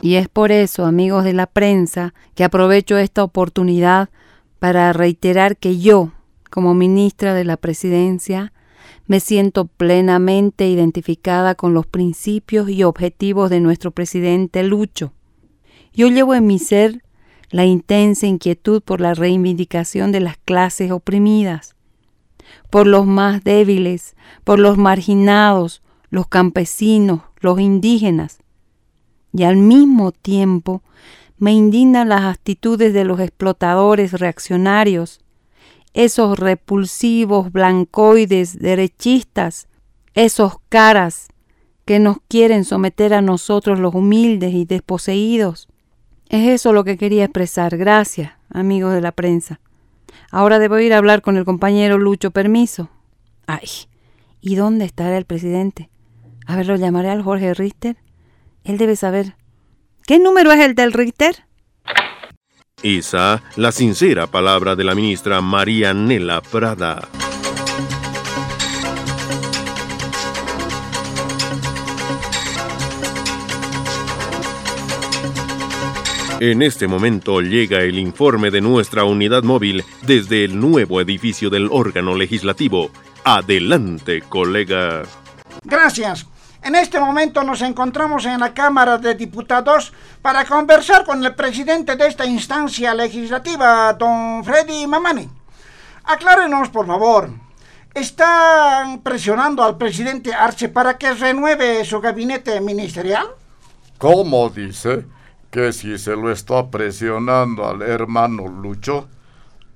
Y 0.00 0.14
es 0.14 0.28
por 0.28 0.52
eso, 0.52 0.86
amigos 0.86 1.24
de 1.24 1.34
la 1.34 1.46
prensa, 1.46 2.14
que 2.34 2.44
aprovecho 2.44 2.96
esta 2.96 3.22
oportunidad 3.22 4.08
para 4.58 4.94
reiterar 4.94 5.58
que 5.58 5.78
yo, 5.78 6.10
como 6.54 6.72
ministra 6.72 7.34
de 7.34 7.42
la 7.42 7.56
Presidencia, 7.56 8.52
me 9.08 9.18
siento 9.18 9.64
plenamente 9.64 10.68
identificada 10.68 11.56
con 11.56 11.74
los 11.74 11.84
principios 11.84 12.70
y 12.70 12.84
objetivos 12.84 13.50
de 13.50 13.58
nuestro 13.58 13.90
presidente 13.90 14.62
Lucho. 14.62 15.12
Yo 15.92 16.06
llevo 16.06 16.32
en 16.32 16.46
mi 16.46 16.60
ser 16.60 17.02
la 17.50 17.64
intensa 17.64 18.28
inquietud 18.28 18.82
por 18.82 19.00
la 19.00 19.14
reivindicación 19.14 20.12
de 20.12 20.20
las 20.20 20.36
clases 20.36 20.92
oprimidas, 20.92 21.74
por 22.70 22.86
los 22.86 23.04
más 23.04 23.42
débiles, 23.42 24.14
por 24.44 24.60
los 24.60 24.78
marginados, 24.78 25.82
los 26.08 26.28
campesinos, 26.28 27.22
los 27.40 27.58
indígenas, 27.58 28.38
y 29.32 29.42
al 29.42 29.56
mismo 29.56 30.12
tiempo 30.12 30.84
me 31.36 31.52
indignan 31.52 32.10
las 32.10 32.22
actitudes 32.22 32.94
de 32.94 33.04
los 33.04 33.18
explotadores 33.18 34.12
reaccionarios, 34.12 35.23
esos 35.94 36.38
repulsivos 36.38 37.52
blancoides 37.52 38.58
derechistas, 38.58 39.68
esos 40.14 40.56
caras 40.68 41.28
que 41.84 41.98
nos 41.98 42.18
quieren 42.28 42.64
someter 42.64 43.14
a 43.14 43.22
nosotros 43.22 43.78
los 43.78 43.94
humildes 43.94 44.52
y 44.54 44.64
desposeídos. 44.64 45.68
Es 46.28 46.48
eso 46.48 46.72
lo 46.72 46.84
que 46.84 46.96
quería 46.96 47.24
expresar. 47.24 47.76
Gracias, 47.76 48.32
amigos 48.50 48.92
de 48.92 49.00
la 49.00 49.12
prensa. 49.12 49.60
Ahora 50.30 50.58
debo 50.58 50.78
ir 50.78 50.92
a 50.92 50.98
hablar 50.98 51.22
con 51.22 51.36
el 51.36 51.44
compañero 51.44 51.98
Lucho 51.98 52.30
Permiso. 52.30 52.90
Ay, 53.46 53.68
¿y 54.40 54.56
dónde 54.56 54.84
estará 54.84 55.16
el 55.16 55.26
presidente? 55.26 55.90
A 56.46 56.56
ver, 56.56 56.66
lo 56.66 56.76
llamaré 56.76 57.10
al 57.10 57.22
Jorge 57.22 57.54
Richter. 57.54 57.96
Él 58.64 58.78
debe 58.78 58.96
saber. 58.96 59.36
¿Qué 60.06 60.18
número 60.18 60.50
es 60.52 60.60
el 60.60 60.74
del 60.74 60.92
Richter? 60.92 61.46
Esa, 62.84 63.42
la 63.56 63.72
sincera 63.72 64.26
palabra 64.26 64.76
de 64.76 64.84
la 64.84 64.94
ministra 64.94 65.40
María 65.40 65.94
Nela 65.94 66.42
Prada. 66.42 67.08
En 76.40 76.60
este 76.60 76.86
momento 76.86 77.40
llega 77.40 77.80
el 77.80 77.98
informe 77.98 78.50
de 78.50 78.60
nuestra 78.60 79.04
unidad 79.04 79.44
móvil 79.44 79.82
desde 80.02 80.44
el 80.44 80.60
nuevo 80.60 81.00
edificio 81.00 81.48
del 81.48 81.68
órgano 81.72 82.14
legislativo. 82.14 82.90
Adelante, 83.24 84.20
colega. 84.28 85.04
Gracias. 85.62 86.26
En 86.64 86.74
este 86.74 86.98
momento 86.98 87.42
nos 87.44 87.60
encontramos 87.60 88.24
en 88.24 88.40
la 88.40 88.54
Cámara 88.54 88.96
de 88.96 89.14
Diputados 89.14 89.92
para 90.24 90.46
conversar 90.46 91.04
con 91.04 91.22
el 91.22 91.34
presidente 91.34 91.96
de 91.96 92.06
esta 92.06 92.24
instancia 92.24 92.94
legislativa, 92.94 93.92
don 93.92 94.42
Freddy 94.42 94.86
Mamani. 94.86 95.28
Aclárenos, 96.04 96.70
por 96.70 96.86
favor. 96.86 97.28
¿Están 97.92 99.02
presionando 99.02 99.62
al 99.62 99.76
presidente 99.76 100.32
Arce 100.32 100.70
para 100.70 100.96
que 100.96 101.12
renueve 101.12 101.84
su 101.84 102.00
gabinete 102.00 102.58
ministerial? 102.62 103.26
¿Cómo 103.98 104.48
dice? 104.48 105.04
¿Que 105.50 105.74
si 105.74 105.98
se 105.98 106.16
lo 106.16 106.30
está 106.30 106.70
presionando 106.70 107.68
al 107.68 107.82
hermano 107.82 108.48
Lucho? 108.48 109.06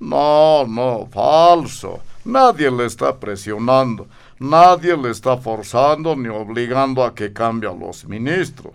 No, 0.00 0.64
no, 0.66 1.06
falso. 1.12 2.00
Nadie 2.24 2.70
le 2.70 2.86
está 2.86 3.20
presionando. 3.20 4.06
Nadie 4.38 4.96
le 4.96 5.10
está 5.10 5.36
forzando 5.36 6.16
ni 6.16 6.28
obligando 6.28 7.04
a 7.04 7.14
que 7.14 7.34
cambie 7.34 7.68
a 7.68 7.74
los 7.74 8.06
ministros. 8.06 8.72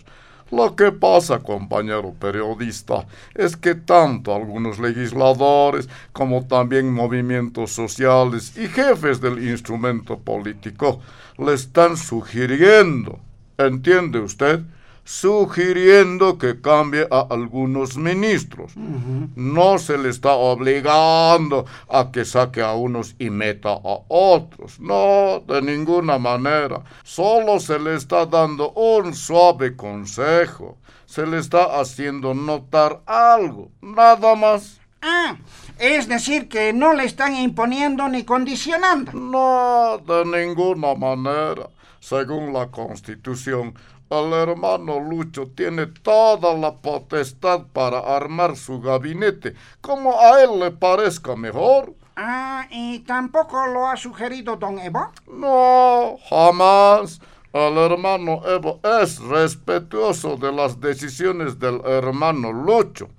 Lo 0.55 0.75
que 0.75 0.91
pasa, 0.91 1.39
compañero 1.39 2.13
periodista, 2.13 3.07
es 3.33 3.57
que 3.57 3.73
tanto 3.73 4.35
algunos 4.35 4.77
legisladores 4.77 5.89
como 6.11 6.45
también 6.45 6.93
movimientos 6.93 7.71
sociales 7.71 8.55
y 8.55 8.67
jefes 8.67 9.19
del 9.19 9.43
instrumento 9.49 10.19
político 10.19 11.01
le 11.39 11.55
están 11.55 11.97
sugiriendo, 11.97 13.19
¿entiende 13.57 14.19
usted? 14.19 14.59
Sugiriendo 15.03 16.37
que 16.37 16.61
cambie 16.61 17.07
a 17.11 17.27
algunos 17.29 17.97
ministros. 17.97 18.73
No 18.75 19.77
se 19.77 19.97
le 19.97 20.09
está 20.09 20.33
obligando 20.33 21.65
a 21.89 22.11
que 22.11 22.25
saque 22.25 22.61
a 22.61 22.73
unos 22.73 23.15
y 23.19 23.29
meta 23.29 23.69
a 23.69 23.99
otros. 24.07 24.79
No, 24.79 25.43
de 25.45 25.61
ninguna 25.61 26.17
manera. 26.17 26.83
Solo 27.03 27.59
se 27.59 27.79
le 27.79 27.95
está 27.95 28.25
dando 28.25 28.71
un 28.71 29.13
suave 29.13 29.75
consejo. 29.75 30.77
Se 31.05 31.27
le 31.27 31.39
está 31.39 31.79
haciendo 31.79 32.33
notar 32.33 33.01
algo. 33.05 33.69
Nada 33.81 34.35
más. 34.35 34.79
Ah, 35.01 35.35
es 35.77 36.07
decir, 36.07 36.47
que 36.47 36.71
no 36.71 36.93
le 36.93 37.03
están 37.03 37.35
imponiendo 37.35 38.07
ni 38.07 38.23
condicionando. 38.23 39.11
No, 39.11 39.97
de 39.97 40.25
ninguna 40.25 40.95
manera. 40.95 41.69
Según 41.99 42.51
la 42.51 42.67
Constitución, 42.67 43.73
el 44.19 44.33
hermano 44.33 44.99
Lucho 44.99 45.47
tiene 45.55 45.87
toda 45.87 46.53
la 46.53 46.73
potestad 46.73 47.63
para 47.73 47.99
armar 47.99 48.55
su 48.55 48.79
gabinete 48.79 49.55
como 49.81 50.19
a 50.19 50.41
él 50.43 50.59
le 50.59 50.71
parezca 50.71 51.35
mejor. 51.35 51.93
Ah, 52.15 52.67
¿y 52.69 52.99
tampoco 52.99 53.65
lo 53.67 53.87
ha 53.87 53.97
sugerido 53.97 54.55
don 54.55 54.77
Evo? 54.79 55.11
No, 55.27 56.17
jamás. 56.29 57.19
El 57.51 57.77
hermano 57.77 58.41
Evo 58.47 58.79
es 58.83 59.19
respetuoso 59.19 60.37
de 60.37 60.51
las 60.51 60.79
decisiones 60.79 61.59
del 61.59 61.81
hermano 61.85 62.51
Lucho. 62.51 63.09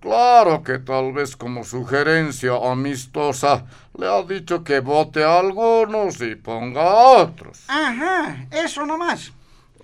Claro 0.00 0.62
que 0.62 0.78
tal 0.78 1.12
vez 1.12 1.36
como 1.36 1.64
sugerencia 1.64 2.52
amistosa 2.54 3.64
le 3.98 4.06
ha 4.06 4.22
dicho 4.22 4.62
que 4.62 4.80
vote 4.80 5.24
a 5.24 5.40
algunos 5.40 6.20
y 6.20 6.36
ponga 6.36 6.82
a 6.82 6.94
otros. 7.22 7.64
Ajá, 7.66 8.46
eso 8.50 8.86
nomás. 8.86 9.32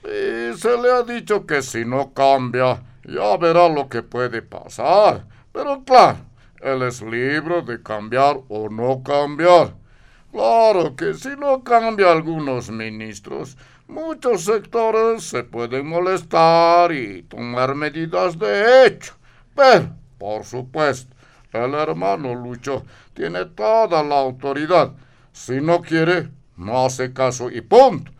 Y 0.04 0.56
se 0.56 0.76
le 0.76 0.90
ha 0.90 1.02
dicho 1.02 1.47
que 1.47 1.62
si 1.62 1.85
no 1.85 2.12
cambia, 2.12 2.82
ya 3.04 3.37
verá 3.37 3.68
lo 3.68 3.88
que 3.88 4.02
puede 4.02 4.42
pasar. 4.42 5.26
Pero 5.52 5.85
claro, 5.85 6.18
él 6.61 6.82
es 6.82 7.02
libre 7.02 7.62
de 7.62 7.82
cambiar 7.82 8.40
o 8.49 8.68
no 8.68 9.02
cambiar. 9.02 9.75
Claro 10.32 10.97
que 10.97 11.14
si 11.14 11.30
no 11.37 11.62
cambia 11.62 12.11
algunos 12.11 12.71
ministros, 12.71 13.56
Muchos 13.92 14.47
sectores 14.47 15.25
se 15.25 15.44
pueden 15.44 15.87
molestar 15.87 16.92
y 16.92 17.25
tomar 17.25 17.75
medidas 17.75 18.38
de 18.38 18.87
hecho, 18.87 19.12
pero, 19.54 19.90
por 20.16 20.44
supuesto, 20.44 21.14
el 21.52 21.75
hermano 21.75 22.35
Lucho 22.35 22.85
tiene 23.12 23.44
toda 23.44 24.02
la 24.02 24.18
autoridad. 24.18 24.92
Si 25.32 25.61
no 25.61 25.82
quiere, 25.82 26.30
no 26.56 26.87
hace 26.87 27.12
caso 27.12 27.50
y 27.50 27.61
punto. 27.61 28.11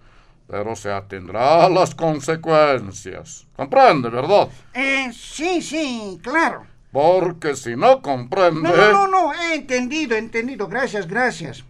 Pero 0.53 0.77
se 0.77 0.93
atendrá 0.93 1.65
a 1.65 1.71
las 1.71 1.95
consecuencias. 1.95 3.47
¿Comprende, 3.57 4.11
verdad? 4.11 4.49
Eh, 4.75 5.11
sí, 5.11 5.63
sí, 5.63 6.21
claro. 6.23 6.67
Porque 6.93 7.57
si 7.57 7.75
no 7.75 8.03
comprende... 8.03 8.61
No, 8.61 8.77
no, 8.77 8.93
no, 8.93 9.09
no, 9.09 9.33
he 9.33 9.55
entendido, 9.55 10.15
he 10.15 10.19
entendido. 10.19 10.69
Gracias, 10.69 11.09
gracias. 11.09 11.65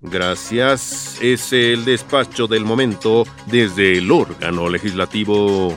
Gracias. 0.00 1.18
Es 1.20 1.52
el 1.52 1.84
despacho 1.84 2.46
del 2.46 2.64
momento 2.64 3.24
desde 3.48 3.98
el 3.98 4.10
órgano 4.10 4.66
legislativo. 4.70 5.76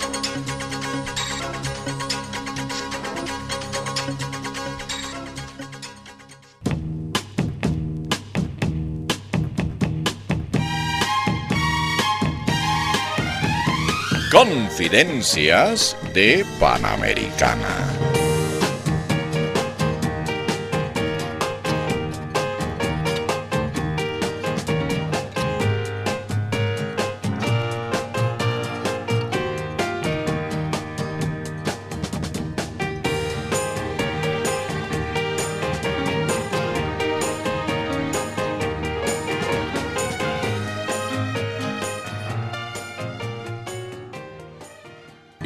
Confidencias 14.81 15.95
de 16.11 16.43
Panamericana. 16.59 18.10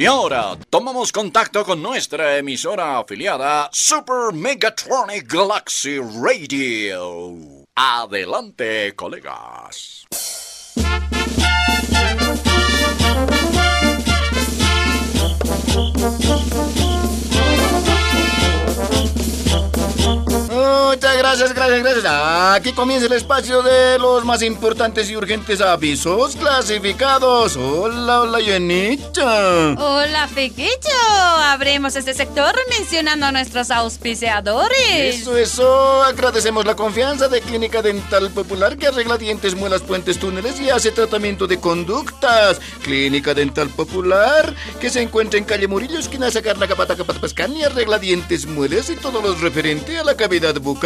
Ahora 0.06 0.56
tomamos 0.70 1.10
contacto 1.10 1.64
con 1.64 1.82
nuestra 1.82 2.36
emisora 2.36 2.98
afiliada 2.98 3.68
Super 3.72 4.32
Megatronic 4.32 5.26
Galaxy 5.26 5.98
Radio. 5.98 7.64
Adelante, 7.74 8.94
colegas. 8.94 10.06
Muchas 20.96 21.18
gracias, 21.18 21.54
gracias, 21.54 21.82
gracias. 21.82 22.06
Aquí 22.54 22.72
comienza 22.72 23.04
el 23.04 23.12
espacio 23.12 23.60
de 23.60 23.98
los 23.98 24.24
más 24.24 24.40
importantes 24.40 25.10
y 25.10 25.16
urgentes 25.16 25.60
avisos 25.60 26.36
clasificados. 26.36 27.54
Hola, 27.56 28.22
hola, 28.22 28.40
Yenita. 28.40 29.74
Hola, 29.78 30.26
Pequeño. 30.34 30.70
Abremos 31.42 31.96
este 31.96 32.14
sector 32.14 32.54
mencionando 32.70 33.26
a 33.26 33.32
nuestros 33.32 33.70
auspiciadores. 33.70 35.20
Eso, 35.20 35.36
eso. 35.36 36.02
Agradecemos 36.02 36.64
la 36.64 36.74
confianza 36.74 37.28
de 37.28 37.42
Clínica 37.42 37.82
Dental 37.82 38.30
Popular 38.30 38.78
que 38.78 38.86
arregla 38.86 39.18
dientes, 39.18 39.54
muelas, 39.54 39.82
puentes, 39.82 40.18
túneles 40.18 40.58
y 40.60 40.70
hace 40.70 40.92
tratamiento 40.92 41.46
de 41.46 41.60
conductas. 41.60 42.58
Clínica 42.82 43.34
Dental 43.34 43.68
Popular 43.68 44.54
que 44.80 44.88
se 44.88 45.02
encuentra 45.02 45.38
en 45.38 45.44
calle 45.44 45.68
Murillo, 45.68 45.98
esquina 45.98 46.30
Sacar 46.30 46.56
la 46.56 46.66
Capata 46.66 46.96
Capata 46.96 47.20
Pascán 47.20 47.54
y 47.54 47.64
arregla 47.64 47.98
dientes, 47.98 48.46
muelas 48.46 48.88
y 48.88 48.96
todo 48.96 49.20
lo 49.20 49.34
referente 49.34 49.98
a 49.98 50.02
la 50.02 50.16
cavidad 50.16 50.58
bucal. 50.58 50.85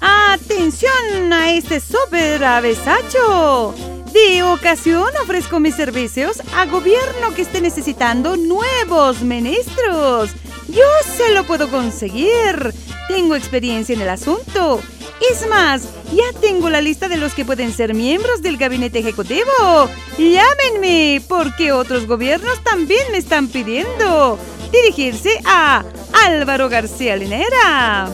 ¡Atención 0.00 1.32
a 1.32 1.52
este 1.52 1.80
súper 1.80 2.42
avesacho! 2.42 3.74
De 4.14 4.42
ocasión 4.42 5.04
ofrezco 5.22 5.60
mis 5.60 5.74
servicios 5.74 6.40
a 6.54 6.64
gobierno 6.64 7.34
que 7.36 7.42
esté 7.42 7.60
necesitando 7.60 8.38
nuevos 8.38 9.20
ministros. 9.20 10.30
Yo 10.68 10.84
se 11.16 11.34
lo 11.34 11.44
puedo 11.44 11.70
conseguir. 11.70 12.72
Tengo 13.08 13.34
experiencia 13.34 13.94
en 13.94 14.00
el 14.00 14.08
asunto. 14.08 14.80
Es 15.28 15.46
más, 15.48 15.82
ya 16.12 16.38
tengo 16.40 16.70
la 16.70 16.80
lista 16.80 17.08
de 17.08 17.16
los 17.16 17.34
que 17.34 17.44
pueden 17.44 17.72
ser 17.72 17.94
miembros 17.94 18.40
del 18.42 18.56
gabinete 18.56 19.00
ejecutivo. 19.00 19.88
Llámenme, 20.16 21.22
porque 21.28 21.72
otros 21.72 22.06
gobiernos 22.06 22.62
también 22.64 23.02
me 23.12 23.18
están 23.18 23.48
pidiendo 23.48 24.38
dirigirse 24.72 25.40
a 25.44 25.84
Álvaro 26.26 26.68
García 26.68 27.16
Linera. 27.16 28.08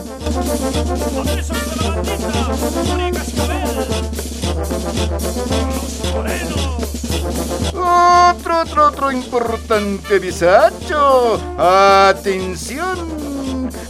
Otro, 7.73 8.61
otro, 8.61 8.87
otro 8.87 9.11
importante 9.11 10.19
bisacho. 10.19 11.39
Atención. 11.57 13.36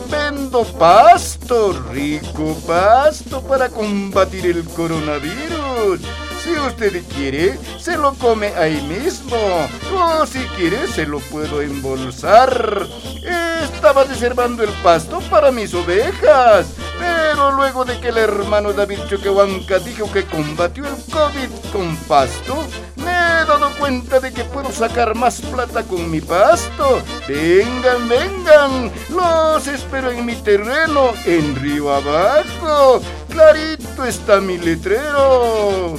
Vendo 0.09 0.63
pasto, 0.63 1.73
rico 1.91 2.55
pasto 2.65 3.41
para 3.41 3.69
combatir 3.69 4.45
el 4.45 4.63
coronavirus. 4.63 6.26
Si 6.47 6.53
usted 6.57 7.03
quiere, 7.13 7.59
se 7.77 7.97
lo 7.97 8.13
come 8.13 8.53
ahí 8.55 8.81
mismo. 8.83 9.35
O 9.93 10.25
si 10.25 10.39
quiere, 10.55 10.87
se 10.87 11.05
lo 11.05 11.19
puedo 11.19 11.61
embolsar. 11.61 12.87
Estaba 13.63 14.05
reservando 14.05 14.63
el 14.63 14.69
pasto 14.81 15.19
para 15.29 15.51
mis 15.51 15.73
ovejas. 15.73 16.67
Pero 16.97 17.51
luego 17.51 17.83
de 17.83 17.99
que 17.99 18.07
el 18.07 18.17
hermano 18.17 18.71
David 18.71 18.99
Choquehuanca 19.09 19.79
dijo 19.79 20.09
que 20.09 20.23
combatió 20.23 20.85
el 20.85 20.95
COVID 21.11 21.49
con 21.73 21.97
pasto, 22.07 22.65
me 22.95 23.11
he 23.11 23.45
dado 23.45 23.69
cuenta 23.77 24.21
de 24.21 24.31
que 24.31 24.45
puedo 24.45 24.71
sacar 24.71 25.15
más 25.15 25.41
plata 25.41 25.83
con 25.83 26.09
mi 26.09 26.21
pasto. 26.21 27.01
Vengan, 27.27 28.07
vengan. 28.07 28.91
Los 29.09 29.67
espero 29.67 30.11
en 30.11 30.25
mi 30.25 30.35
terreno, 30.35 31.11
en 31.25 31.57
Río 31.57 31.93
Abajo. 31.93 33.01
Clarito 33.29 34.05
está 34.05 34.39
mi 34.39 34.57
letrero. 34.57 35.95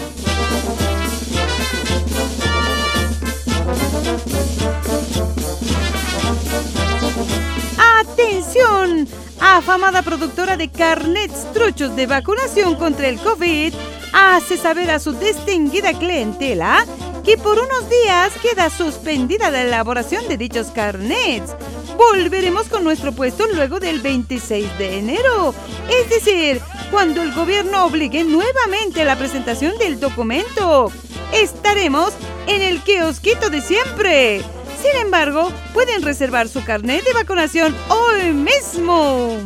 ¡Atención! 8.68 9.08
Afamada 9.40 10.02
productora 10.02 10.56
de 10.56 10.68
carnets 10.68 11.52
truchos 11.52 11.94
de 11.96 12.06
vacunación 12.06 12.74
contra 12.74 13.08
el 13.08 13.18
COVID 13.18 13.72
hace 14.12 14.56
saber 14.56 14.90
a 14.90 14.98
su 14.98 15.12
distinguida 15.12 15.92
clientela 15.92 16.84
que 17.24 17.36
por 17.36 17.58
unos 17.58 17.88
días 17.88 18.32
queda 18.42 18.68
suspendida 18.70 19.50
la 19.50 19.62
elaboración 19.62 20.26
de 20.28 20.36
dichos 20.36 20.68
carnets. 20.68 21.54
Volveremos 21.96 22.68
con 22.68 22.84
nuestro 22.84 23.12
puesto 23.12 23.46
luego 23.46 23.80
del 23.80 24.00
26 24.00 24.78
de 24.78 24.98
enero, 24.98 25.54
es 25.88 26.10
decir, 26.10 26.60
cuando 26.90 27.22
el 27.22 27.32
gobierno 27.32 27.84
obligue 27.84 28.24
nuevamente 28.24 29.02
a 29.02 29.04
la 29.04 29.16
presentación 29.16 29.78
del 29.78 30.00
documento. 30.00 30.90
Estaremos 31.32 32.12
en 32.46 32.62
el 32.62 32.82
kiosquito 32.82 33.50
de 33.50 33.60
siempre. 33.60 34.42
Sin 34.80 34.94
embargo, 35.00 35.52
pueden 35.74 36.02
reservar 36.02 36.48
su 36.48 36.64
carnet 36.64 37.04
de 37.04 37.12
vacunación 37.12 37.74
hoy 37.88 38.32
mismo. 38.32 39.38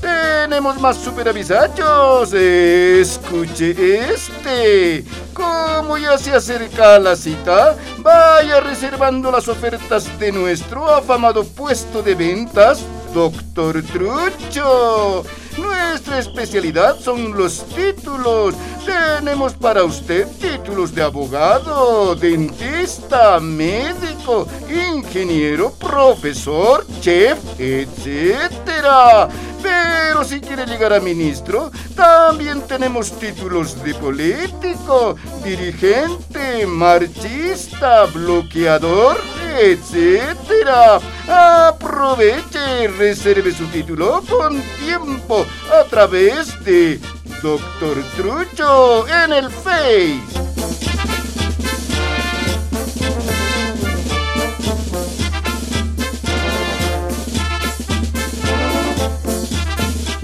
Tenemos 0.00 0.80
más 0.80 0.96
supervisachos. 0.96 2.32
Escuche 2.32 4.10
este. 4.12 5.04
Como 5.32 5.98
ya 5.98 6.18
se 6.18 6.32
acerca 6.32 6.98
la 6.98 7.14
cita, 7.14 7.76
vaya 7.98 8.60
reservando 8.60 9.30
las 9.30 9.46
ofertas 9.48 10.18
de 10.18 10.32
nuestro 10.32 10.88
afamado 10.88 11.44
puesto 11.44 12.02
de 12.02 12.14
ventas 12.14 12.84
Doctor 13.14 13.80
Trucho. 13.84 15.24
Nuestra 15.56 16.18
especialidad 16.18 16.98
son 16.98 17.32
los 17.36 17.64
títulos. 17.68 18.56
Tenemos 18.84 19.54
para 19.54 19.84
usted 19.84 20.26
títulos 20.40 20.92
de 20.92 21.02
abogado, 21.02 22.16
dentista, 22.16 23.38
médico, 23.38 24.48
ingeniero, 24.68 25.70
profesor, 25.74 26.84
chef, 27.00 27.38
etc. 27.58 29.30
Pero 29.62 30.24
si 30.24 30.40
quiere 30.40 30.66
llegar 30.66 30.92
a 30.92 31.00
ministro, 31.00 31.70
también 31.94 32.62
tenemos 32.62 33.12
títulos 33.12 33.82
de 33.84 33.94
político, 33.94 35.14
dirigente, 35.44 36.66
marchista, 36.66 38.04
bloqueador, 38.06 39.16
etcétera. 39.60 41.00
Aproveche 41.28 42.88
reserve 42.98 43.52
su 43.52 43.66
título 43.66 44.22
con 44.28 44.60
tiempo 44.84 45.46
a 45.72 45.84
través 45.88 46.62
de 46.64 47.00
Doctor 47.42 48.02
Trucho 48.16 49.06
en 49.08 49.32
el 49.32 49.50
Face. 49.50 50.20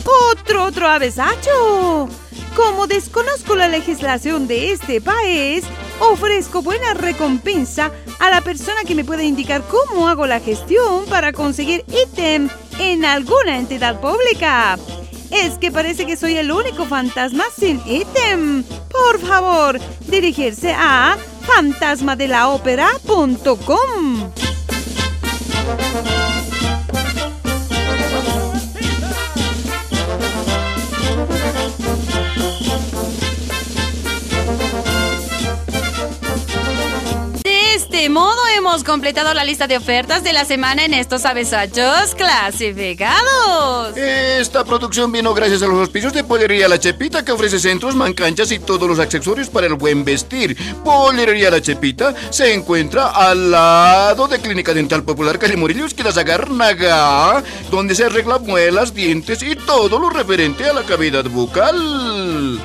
Otro, 0.04 0.64
otro 0.64 0.88
avesacho. 0.88 2.08
Como 2.56 2.86
desconozco 2.86 3.54
la 3.54 3.68
legislación 3.68 4.46
de 4.48 4.72
este 4.72 5.00
país, 5.00 5.64
ofrezco 6.00 6.62
buena 6.62 6.94
recompensa 6.94 7.92
a 8.18 8.30
la 8.30 8.40
persona 8.40 8.80
que 8.86 8.94
me 8.94 9.04
pueda 9.04 9.22
indicar 9.22 9.62
cómo 9.62 10.08
hago 10.08 10.26
la 10.26 10.40
gestión 10.40 11.04
para 11.08 11.32
conseguir 11.32 11.84
ítem 11.88 12.48
en 12.78 13.04
alguna 13.04 13.58
entidad 13.58 14.00
pública. 14.00 14.78
Es 15.30 15.58
que 15.58 15.70
parece 15.70 16.06
que 16.06 16.16
soy 16.16 16.36
el 16.36 16.50
único 16.50 16.86
fantasma 16.86 17.44
sin 17.56 17.80
ítem. 17.86 18.64
Por 18.90 19.20
favor, 19.20 19.78
dirigirse 20.08 20.72
a 20.72 21.16
fantasmadelaopera.com. 21.42 24.32
hemos 38.80 38.84
completado 38.84 39.34
la 39.34 39.44
lista 39.44 39.66
de 39.66 39.76
ofertas 39.76 40.24
de 40.24 40.32
la 40.32 40.46
semana 40.46 40.84
en 40.84 40.94
estos 40.94 41.26
avesachos 41.26 42.14
clasificados. 42.14 43.94
Esta 43.94 44.64
producción 44.64 45.12
vino 45.12 45.34
gracias 45.34 45.62
a 45.62 45.66
los 45.66 45.80
auspicios 45.80 46.14
de 46.14 46.24
Pollería 46.24 46.66
La 46.66 46.78
Chepita 46.78 47.22
que 47.22 47.32
ofrece 47.32 47.58
centros, 47.58 47.94
mancanchas 47.94 48.50
y 48.52 48.58
todos 48.58 48.88
los 48.88 48.98
accesorios 48.98 49.50
para 49.50 49.66
el 49.66 49.74
buen 49.74 50.02
vestir. 50.04 50.56
Pollería 50.82 51.50
La 51.50 51.60
Chepita 51.60 52.14
se 52.30 52.54
encuentra 52.54 53.08
al 53.08 53.50
lado 53.50 54.28
de 54.28 54.38
Clínica 54.38 54.72
Dental 54.72 55.02
Popular 55.02 55.38
Calle 55.38 55.58
Morillos, 55.58 55.92
que 55.92 56.02
la 56.02 56.12
Zagarnaga, 56.12 57.42
donde 57.70 57.94
se 57.94 58.04
arregla 58.04 58.38
muelas, 58.38 58.94
dientes 58.94 59.42
y 59.42 59.56
todo 59.56 59.98
lo 59.98 60.08
referente 60.08 60.66
a 60.66 60.72
la 60.72 60.84
cavidad 60.84 61.24
bucal. 61.24 62.60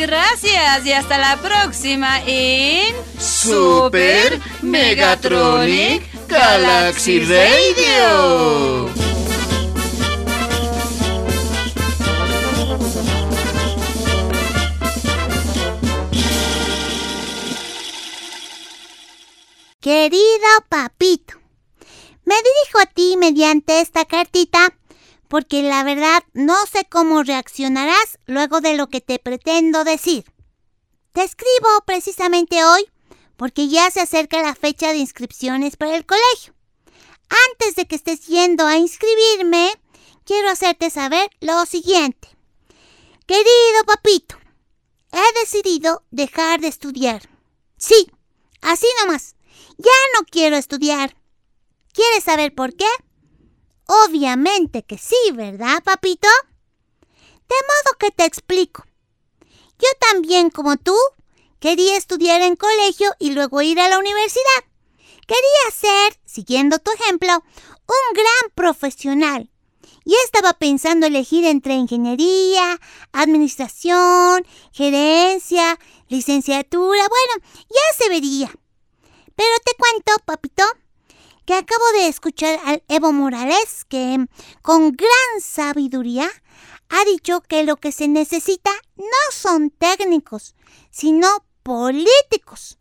Gracias 0.00 0.86
y 0.86 0.92
hasta 0.94 1.18
la 1.18 1.36
próxima 1.36 2.22
en 2.26 2.94
Super 3.18 4.40
Megatronic 4.62 6.02
Galaxy 6.26 7.20
Radio. 7.20 8.88
Querido 19.80 20.20
papito, 20.70 21.34
me 22.24 22.36
dirijo 22.36 22.80
a 22.80 22.86
ti 22.86 23.18
mediante 23.18 23.82
esta 23.82 24.06
cartita 24.06 24.72
porque 25.30 25.62
la 25.62 25.84
verdad 25.84 26.24
no 26.32 26.56
sé 26.66 26.84
cómo 26.90 27.22
reaccionarás 27.22 28.18
luego 28.26 28.60
de 28.60 28.74
lo 28.74 28.88
que 28.88 29.00
te 29.00 29.20
pretendo 29.20 29.84
decir. 29.84 30.24
Te 31.12 31.22
escribo 31.22 31.68
precisamente 31.86 32.64
hoy 32.64 32.90
porque 33.36 33.68
ya 33.68 33.92
se 33.92 34.00
acerca 34.00 34.42
la 34.42 34.56
fecha 34.56 34.88
de 34.88 34.98
inscripciones 34.98 35.76
para 35.76 35.94
el 35.94 36.04
colegio. 36.04 36.52
Antes 37.52 37.76
de 37.76 37.86
que 37.86 37.94
estés 37.94 38.26
yendo 38.26 38.66
a 38.66 38.76
inscribirme, 38.76 39.70
quiero 40.24 40.50
hacerte 40.50 40.90
saber 40.90 41.30
lo 41.40 41.64
siguiente. 41.64 42.28
Querido 43.24 43.84
papito, 43.86 44.36
he 45.12 45.40
decidido 45.40 46.02
dejar 46.10 46.60
de 46.60 46.66
estudiar. 46.66 47.22
Sí, 47.78 48.10
así 48.62 48.86
nomás. 48.98 49.36
Ya 49.78 49.92
no 50.18 50.26
quiero 50.28 50.56
estudiar. 50.56 51.16
¿Quieres 51.92 52.24
saber 52.24 52.52
por 52.52 52.74
qué? 52.74 52.88
Obviamente 53.92 54.84
que 54.84 54.98
sí, 54.98 55.16
¿verdad, 55.32 55.82
papito? 55.82 56.28
De 57.00 57.56
modo 57.66 57.98
que 57.98 58.12
te 58.12 58.24
explico. 58.24 58.84
Yo 59.80 59.88
también, 59.98 60.50
como 60.50 60.76
tú, 60.76 60.94
quería 61.58 61.96
estudiar 61.96 62.40
en 62.40 62.54
colegio 62.54 63.12
y 63.18 63.32
luego 63.32 63.62
ir 63.62 63.80
a 63.80 63.88
la 63.88 63.98
universidad. 63.98 64.62
Quería 65.26 65.70
ser, 65.74 66.20
siguiendo 66.24 66.78
tu 66.78 66.92
ejemplo, 66.92 67.32
un 67.34 68.14
gran 68.14 68.54
profesional. 68.54 69.50
Y 70.04 70.14
estaba 70.24 70.52
pensando 70.52 71.08
elegir 71.08 71.44
entre 71.44 71.74
ingeniería, 71.74 72.78
administración, 73.10 74.46
gerencia, 74.70 75.80
licenciatura. 76.06 77.08
Bueno, 77.08 77.44
ya 77.68 77.98
se 77.98 78.08
vería. 78.08 78.52
Pero 79.34 79.56
te 79.64 79.72
cuento, 79.76 80.12
papito, 80.24 80.62
que 81.44 81.54
acabo 81.54 81.84
de 81.94 82.08
escuchar 82.08 82.60
al 82.64 82.82
Evo 82.88 83.12
Morales 83.12 83.84
que, 83.88 84.26
con 84.62 84.92
gran 84.92 85.40
sabiduría, 85.40 86.30
ha 86.88 87.04
dicho 87.04 87.40
que 87.40 87.64
lo 87.64 87.76
que 87.76 87.92
se 87.92 88.08
necesita 88.08 88.70
no 88.96 89.32
son 89.32 89.70
técnicos, 89.70 90.54
sino 90.90 91.44
políticos. 91.62 92.78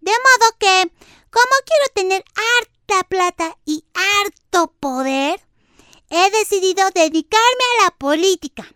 De 0.00 0.12
modo 0.12 0.56
que, 0.58 0.92
como 1.30 1.54
quiero 1.64 1.86
tener 1.94 2.24
harta 2.34 3.08
plata 3.08 3.58
y 3.64 3.84
harto 3.94 4.72
poder, 4.78 5.40
he 6.10 6.30
decidido 6.30 6.88
dedicarme 6.94 7.64
a 7.80 7.84
la 7.84 7.90
política. 7.92 8.66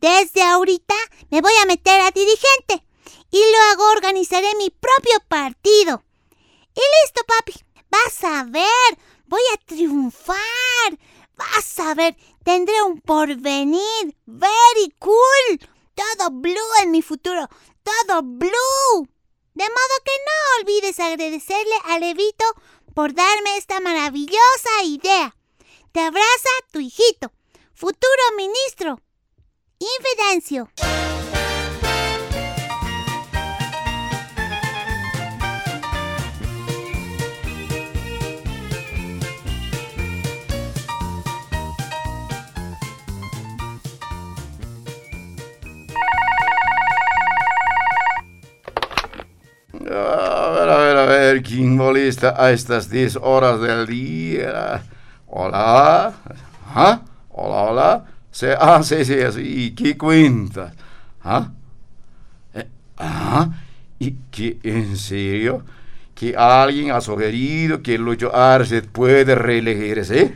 Desde 0.00 0.42
ahorita 0.42 0.94
me 1.30 1.40
voy 1.40 1.52
a 1.62 1.66
meter 1.66 2.00
a 2.00 2.10
dirigente 2.10 2.86
y 3.30 3.38
luego 3.38 3.90
organizaré 3.90 4.54
mi 4.56 4.70
propio 4.70 5.20
partido. 5.28 6.04
Y 6.74 6.80
listo, 7.02 7.22
papi. 7.26 7.65
Vas 8.04 8.24
a 8.24 8.44
ver, 8.44 8.98
voy 9.26 9.40
a 9.54 9.56
triunfar. 9.64 10.36
Vas 11.36 11.78
a 11.78 11.94
ver, 11.94 12.16
tendré 12.44 12.82
un 12.82 13.00
porvenir. 13.00 14.16
Very 14.26 14.94
cool. 14.98 15.70
Todo 15.94 16.30
blue 16.30 16.82
en 16.82 16.90
mi 16.90 17.00
futuro. 17.00 17.48
Todo 17.82 18.22
blue. 18.22 19.08
De 19.54 19.64
modo 19.64 19.94
que 20.04 20.12
no 20.26 20.60
olvides 20.60 21.00
agradecerle 21.00 21.76
a 21.84 21.98
Levito 21.98 22.44
por 22.94 23.14
darme 23.14 23.56
esta 23.56 23.80
maravillosa 23.80 24.82
idea. 24.84 25.34
Te 25.92 26.00
abraza 26.00 26.50
tu 26.72 26.80
hijito, 26.80 27.32
futuro 27.74 28.22
ministro. 28.36 29.00
Infidencio. 29.78 30.68
Ver, 51.92 52.04
¿quién 52.04 52.16
molesta 52.16 52.34
a 52.36 52.50
estas 52.52 52.90
10 52.90 53.16
horas 53.22 53.60
del 53.60 53.86
día? 53.86 54.82
Hola. 55.26 56.12
¿Ah? 56.74 57.00
Hola, 57.30 57.62
hola. 57.62 58.04
Sí, 58.30 58.46
ah, 58.58 58.82
sí, 58.82 59.04
sí, 59.04 59.16
sí. 59.32 59.40
¿Y 59.42 59.70
qué 59.74 59.96
cuentas? 59.96 60.72
¿Ah? 61.22 61.48
Eh, 62.54 62.66
¿Ah? 62.98 63.48
¿Y 63.98 64.14
qué? 64.30 64.58
¿En 64.62 64.96
serio? 64.96 65.64
que 66.16 66.34
alguien 66.34 66.92
ha 66.92 67.00
sugerido 67.02 67.82
que 67.82 67.98
Lucho 67.98 68.34
Arce 68.34 68.80
puede 68.80 69.34
reelegirse. 69.34 70.34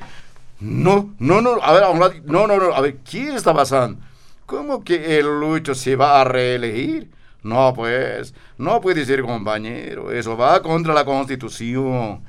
No, 0.61 1.15
no, 1.19 1.41
no, 1.41 1.59
a 1.63 1.73
ver, 1.73 1.85
a 1.85 1.95
lado, 1.95 2.13
no, 2.27 2.47
no, 2.47 2.59
no, 2.59 2.75
a 2.75 2.81
ver, 2.83 2.99
¿qué 2.99 3.35
está 3.35 3.55
pasando? 3.55 3.99
¿Cómo 4.45 4.85
que 4.85 5.19
el 5.19 5.41
Lucho 5.41 5.75
se 5.75 5.97
va 5.97 6.21
a 6.21 6.25
reelegir? 6.25 7.11
No, 7.43 7.73
pues, 7.75 8.35
no 8.59 8.81
puede 8.81 9.05
ser 9.05 9.23
compañero, 9.23 10.13
eso 10.13 10.37
va 10.37 10.61
contra 10.63 10.93
la 10.93 11.05
Constitución. 11.05 12.23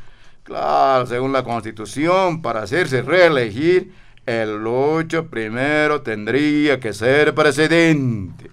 Claro, 0.44 1.06
según 1.06 1.34
la 1.34 1.44
Constitución, 1.44 2.42
para 2.42 2.64
hacerse 2.64 3.02
reelegir, 3.02 3.94
el 4.26 4.64
Lucho 4.64 5.28
primero 5.28 6.02
tendría 6.02 6.80
que 6.80 6.94
ser 6.94 7.34
presidente. 7.36 8.50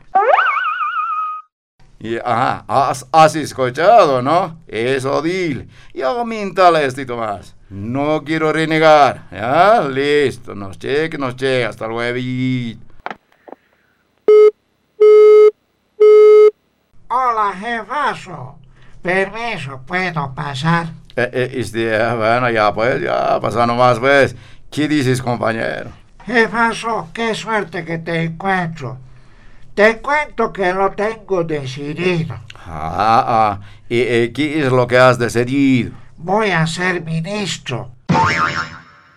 Y, 2.01 2.17
ajá, 2.17 2.65
has, 2.69 3.35
escuchado, 3.35 4.23
¿no? 4.23 4.61
Eso 4.69 5.21
dile. 5.21 5.67
Y 5.93 6.03
aumentale 6.03 6.85
esto 6.85 7.17
más. 7.17 7.57
No 7.71 8.23
quiero 8.25 8.53
renegar. 8.53 9.27
Listo. 9.91 10.55
Nos 10.55 10.79
cheque, 10.79 11.19
nos 11.19 11.35
cheque. 11.35 11.65
Hasta 11.65 11.89
luego. 11.89 12.19
Hola, 17.11 17.55
jefazo. 17.59 18.59
Permiso, 19.01 19.81
¿puedo 19.87 20.35
pasar? 20.35 20.89
Eh, 21.17 21.31
eh, 21.33 21.51
este, 21.55 21.89
bueno, 22.15 22.51
ya 22.51 22.75
pues, 22.75 23.01
ya 23.01 23.41
pasa 23.41 23.67
nomás 23.67 23.99
pues. 23.99 24.37
¿Qué 24.71 24.87
dices, 24.87 25.23
compañero? 25.23 25.91
Jefazo, 26.27 27.09
qué 27.15 27.35
suerte 27.35 27.83
que 27.83 27.97
te 27.97 28.25
encuentro. 28.25 28.99
Te 29.75 29.97
cuento 30.01 30.53
que 30.53 30.71
lo 30.75 30.91
tengo 30.91 31.45
decidido. 31.45 32.35
Ah, 32.67 33.25
ah. 33.27 33.61
¿Y, 33.89 34.01
eh, 34.01 34.33
qué 34.35 34.67
es 34.67 34.71
lo 34.71 34.87
que 34.87 34.99
has 34.99 35.19
decidido? 35.19 35.93
Voy 36.19 36.51
a 36.51 36.67
ser 36.67 37.03
ministro. 37.03 37.93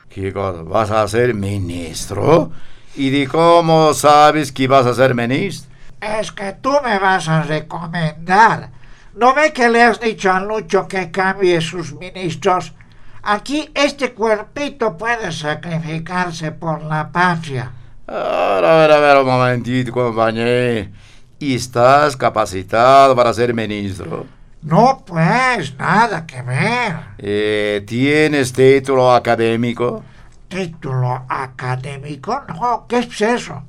¿Qué 0.08 0.32
cosa? 0.32 0.62
¿Vas 0.64 0.92
a 0.92 1.06
ser 1.10 1.34
ministro? 1.34 2.54
¿Y 2.96 3.10
de 3.10 3.28
cómo 3.28 3.94
sabes 3.94 4.50
que 4.54 4.70
vas 4.70 4.86
a 4.86 4.94
ser 4.94 5.14
ministro? 5.14 5.71
Es 6.02 6.32
que 6.32 6.54
tú 6.54 6.72
me 6.84 6.98
vas 6.98 7.30
a 7.30 7.44
recomendar. 7.44 8.70
¿No 9.14 9.36
ve 9.36 9.54
que 9.54 9.70
le 9.70 9.84
has 9.84 10.00
dicho 10.00 10.32
a 10.32 10.40
Lucho 10.40 10.88
que 10.88 11.12
cambie 11.12 11.62
sus 11.62 11.94
ministros? 11.94 12.74
Aquí 13.22 13.70
este 13.76 14.14
cuerpito 14.14 14.98
puede 14.98 15.32
sacrificarse 15.32 16.52
por 16.54 16.82
la 16.82 17.12
patria. 17.12 17.72
A 18.08 18.14
ver, 18.56 18.66
a 18.66 18.76
ver, 18.78 18.92
a 18.92 19.00
ver, 19.00 19.18
un 19.18 19.26
momentito, 19.28 19.92
compañero. 19.92 20.90
¿Y 21.38 21.56
estás 21.56 22.18
capacitado 22.18 23.16
para 23.16 23.32
ser 23.34 23.54
ministro? 23.54 24.26
No, 24.64 25.04
pues, 25.06 25.78
nada 25.78 26.26
que 26.26 26.42
ver. 26.42 26.96
Eh, 27.20 27.84
¿Tienes 27.86 28.54
título 28.54 29.14
académico? 29.14 30.04
¿Título 30.48 31.26
académico? 31.30 32.42
No, 32.48 32.86
¿qué 32.88 33.00
es 33.00 33.22
eso? 33.22 33.64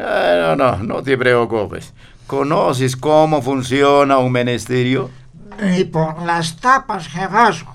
Eh, 0.00 0.54
no, 0.56 0.56
no, 0.56 0.76
no 0.76 1.02
te 1.02 1.18
preocupes. 1.18 1.92
¿Conoces 2.26 2.96
cómo 2.96 3.42
funciona 3.42 4.18
un 4.18 4.30
ministerio? 4.30 5.10
Ni 5.60 5.84
por 5.84 6.22
las 6.22 6.56
tapas, 6.56 7.08
jefazo. 7.08 7.66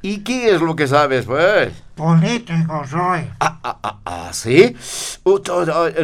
¿Y 0.00 0.18
qué 0.20 0.54
es 0.54 0.62
lo 0.62 0.74
que 0.74 0.86
sabes, 0.86 1.26
pues? 1.26 1.72
Político 1.94 2.84
soy. 2.88 3.28
Ah, 3.40 3.58
ah, 3.62 3.78
ah, 3.82 3.98
ah 4.04 4.30
¿sí? 4.32 4.74
Uh, 5.24 5.40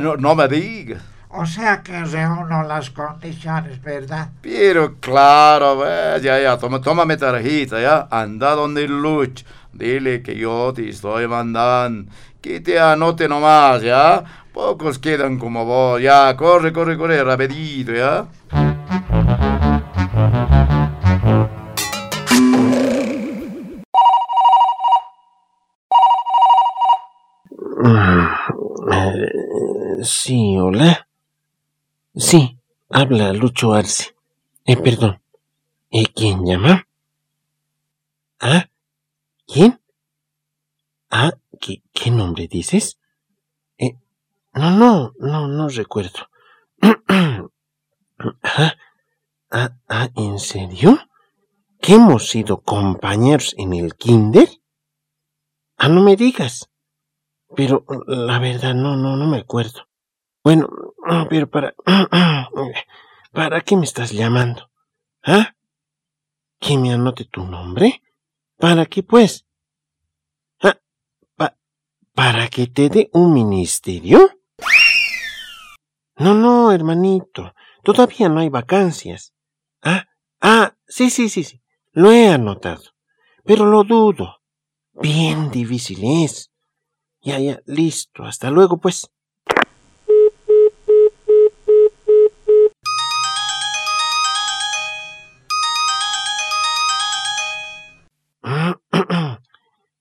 no, 0.02 0.16
no 0.16 0.34
me 0.34 0.48
digas. 0.48 1.00
O 1.30 1.46
sea 1.46 1.82
que 1.82 2.04
reúno 2.04 2.62
las 2.64 2.90
condiciones, 2.90 3.80
¿verdad? 3.82 4.28
Pero 4.42 4.96
claro, 5.00 5.76
pues, 5.76 6.22
ya, 6.22 6.38
ya, 6.40 6.58
toma, 6.58 6.80
toma 6.80 7.04
mi 7.04 7.16
tarjeta, 7.16 7.80
ya. 7.80 8.06
Anda 8.10 8.54
donde 8.54 8.86
Luch. 8.86 9.44
Dile 9.72 10.22
que 10.22 10.36
yo 10.36 10.72
te 10.74 10.88
estoy 10.88 11.26
mandando. 11.26 12.12
Que 12.40 12.60
te 12.60 12.78
anote 12.78 13.28
nomás, 13.28 13.82
ya. 13.82 14.43
Pocos 14.54 15.00
quedan 15.00 15.36
como 15.36 15.64
vos, 15.64 16.00
ya. 16.00 16.36
Corre, 16.36 16.72
corre, 16.72 16.96
corre, 16.96 17.24
rapidito, 17.24 17.92
ya. 17.92 18.28
Sí, 30.04 30.56
hola. 30.56 31.08
Sí, 32.14 32.56
habla 32.90 33.32
Lucho 33.32 33.74
Arce. 33.74 34.14
Eh, 34.66 34.76
perdón. 34.76 35.20
¿Eh, 35.90 36.06
¿Quién 36.14 36.44
llama? 36.46 36.86
¿Ah? 38.38 38.68
¿Quién? 39.48 39.80
Ah, 41.10 41.32
¿qué, 41.60 41.82
qué 41.92 42.12
nombre 42.12 42.46
dices? 42.46 42.98
No, 44.78 45.12
no, 45.18 45.46
no, 45.46 45.68
recuerdo. 45.68 46.28
ah, 48.42 48.74
ah, 49.50 49.76
ah, 49.88 50.08
¿en 50.16 50.38
serio? 50.38 50.98
¿Que 51.80 51.94
hemos 51.94 52.28
sido 52.28 52.62
compañeros 52.62 53.54
en 53.58 53.74
el 53.74 53.94
kinder? 53.94 54.48
Ah, 55.76 55.88
no 55.88 56.02
me 56.02 56.16
digas. 56.16 56.70
Pero 57.54 57.84
la 58.06 58.38
verdad 58.38 58.74
no, 58.74 58.96
no, 58.96 59.16
no 59.16 59.26
me 59.26 59.38
acuerdo. 59.38 59.86
Bueno, 60.42 60.68
pero 61.28 61.48
para... 61.48 61.74
¿Para 63.32 63.60
qué 63.62 63.76
me 63.76 63.84
estás 63.84 64.12
llamando? 64.12 64.70
¿Ah? 65.22 65.54
¿Que 66.60 66.78
me 66.78 66.92
anote 66.92 67.24
tu 67.24 67.44
nombre? 67.44 68.02
¿Para 68.58 68.86
qué 68.86 69.02
pues? 69.02 69.44
¿Para 72.14 72.48
que 72.48 72.68
te 72.68 72.88
dé 72.88 73.10
un 73.12 73.32
ministerio? 73.32 74.30
No, 76.16 76.32
no, 76.32 76.70
hermanito. 76.70 77.54
Todavía 77.82 78.28
no 78.28 78.38
hay 78.40 78.48
vacancias. 78.48 79.34
Ah, 79.82 80.06
ah, 80.40 80.76
sí, 80.86 81.10
sí, 81.10 81.28
sí, 81.28 81.42
sí. 81.42 81.60
Lo 81.92 82.12
he 82.12 82.28
anotado. 82.28 82.82
Pero 83.44 83.66
lo 83.66 83.82
dudo. 83.82 84.36
Bien 84.92 85.50
difícil 85.50 86.04
es. 86.24 86.52
Ya, 87.20 87.40
ya, 87.40 87.60
listo. 87.66 88.24
Hasta 88.24 88.50
luego, 88.50 88.78
pues. 88.78 89.10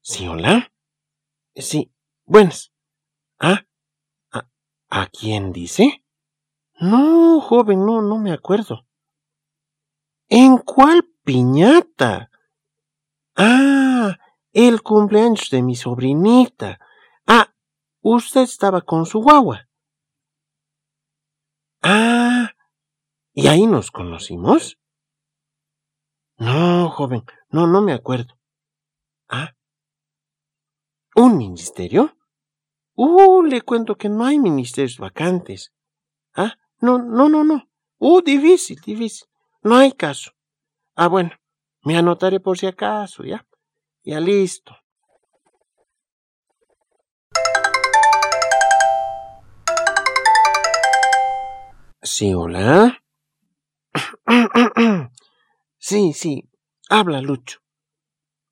Sí, 0.02 0.28
hola. 0.28 0.72
Sí, 1.56 1.92
buenas. 2.26 2.72
¿Ah? 3.40 3.66
¿A, 4.32 4.48
¿A 4.90 5.08
quién 5.08 5.54
dice? 5.54 6.03
No, 6.80 7.40
joven, 7.42 7.86
no, 7.86 8.02
no 8.02 8.18
me 8.18 8.32
acuerdo. 8.32 8.86
¿En 10.28 10.58
cuál 10.58 11.08
piñata? 11.24 12.32
Ah, 13.36 14.18
el 14.52 14.82
cumpleaños 14.82 15.50
de 15.50 15.62
mi 15.62 15.76
sobrinita. 15.76 16.80
Ah, 17.28 17.54
usted 18.02 18.42
estaba 18.42 18.82
con 18.82 19.06
su 19.06 19.22
guagua. 19.22 19.68
Ah, 21.82 22.52
¿y 23.34 23.48
ahí 23.48 23.68
nos 23.68 23.92
conocimos? 23.92 24.80
No, 26.38 26.90
joven, 26.90 27.24
no, 27.50 27.68
no 27.68 27.82
me 27.82 27.94
acuerdo. 27.94 28.40
Ah, 29.28 29.56
¿un 31.16 31.38
ministerio? 31.38 32.18
Uh, 32.96 33.44
le 33.44 33.62
cuento 33.62 33.96
que 33.96 34.10
no 34.10 34.26
hay 34.26 34.40
ministerios 34.40 34.98
vacantes. 34.98 35.74
Ah, 36.36 36.58
no, 36.84 36.98
no, 37.00 37.30
no, 37.30 37.46
no. 37.46 37.70
Uh, 37.98 38.22
difícil, 38.22 38.78
difícil. 38.86 39.26
No 39.62 39.78
hay 39.78 39.94
caso. 39.94 40.32
Ah, 40.96 41.08
bueno, 41.08 41.32
me 41.82 41.98
anotaré 41.98 42.42
por 42.42 42.58
si 42.58 42.68
acaso, 42.68 43.24
¿ya? 43.24 43.48
Ya 44.04 44.20
listo. 44.20 44.76
Sí, 52.02 52.34
hola. 52.34 53.02
sí, 55.78 56.12
sí, 56.12 56.50
habla 56.90 57.22
Lucho. 57.22 57.60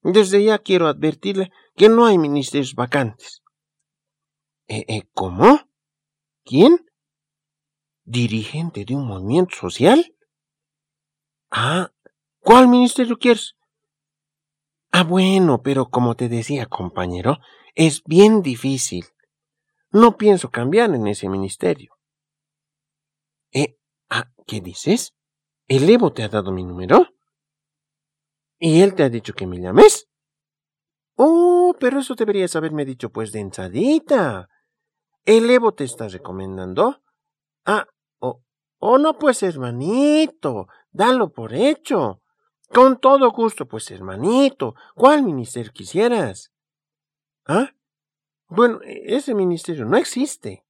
Desde 0.04 0.42
ya 0.42 0.58
quiero 0.60 0.88
advertirle 0.88 1.52
que 1.76 1.90
no 1.90 2.06
hay 2.06 2.18
ministerios 2.18 2.76
vacantes. 2.76 3.44
¿Eh, 4.70 4.86
eh, 4.88 5.04
¿Cómo? 5.14 5.60
¿Quién? 6.46 6.91
¿Dirigente 8.12 8.84
de 8.84 8.94
un 8.94 9.08
movimiento 9.08 9.56
social? 9.56 10.14
Ah, 11.50 11.94
¿cuál 12.42 12.68
ministerio 12.68 13.18
quieres? 13.18 13.56
Ah, 14.92 15.06
bueno, 15.06 15.62
pero 15.64 15.90
como 15.90 16.16
te 16.16 16.28
decía, 16.28 16.66
compañero, 16.66 17.38
es 17.74 18.04
bien 18.04 18.42
difícil. 18.42 19.06
No 19.92 20.18
pienso 20.18 20.52
cambiar 20.52 20.94
en 20.94 21.08
ese 21.08 21.30
ministerio. 21.30 21.96
¿Eh? 23.54 23.78
Ah, 24.10 24.30
¿qué 24.46 24.60
dices? 24.60 25.14
¿El 25.70 25.90
Evo 25.90 26.12
te 26.12 26.24
ha 26.24 26.28
dado 26.28 26.52
mi 26.52 26.66
número? 26.66 27.08
¿Y 28.60 28.82
él 28.82 28.94
te 28.94 29.04
ha 29.04 29.10
dicho 29.10 29.32
que 29.32 29.48
me 29.48 29.62
llames? 29.62 30.10
Oh, 31.16 31.74
pero 31.80 32.02
eso 32.02 32.16
deberías 32.16 32.58
haberme 32.58 32.84
dicho 32.84 33.10
pues 33.10 33.32
de 33.32 33.40
ensadita. 33.40 34.50
¿El 35.24 35.50
Evo 35.50 35.74
te 35.74 35.86
está 35.86 36.10
recomendando? 36.10 37.02
Ah, 37.64 37.86
oh, 38.82 38.98
no 38.98 39.18
pues 39.18 39.42
hermanito, 39.44 40.68
dalo 40.92 41.32
por 41.32 41.54
hecho. 41.54 42.22
Con 42.70 43.00
todo 43.00 43.32
gusto, 43.32 43.66
pues 43.68 43.92
hermanito, 43.92 44.76
¿cuál 44.96 45.24
ministerio 45.24 45.72
quisieras? 45.74 46.52
¿Ah? 47.46 47.72
Bueno, 48.48 48.80
e, 48.84 49.16
ese 49.16 49.34
ministerio 49.34 49.86
no 49.86 49.98
existe. 49.98 50.66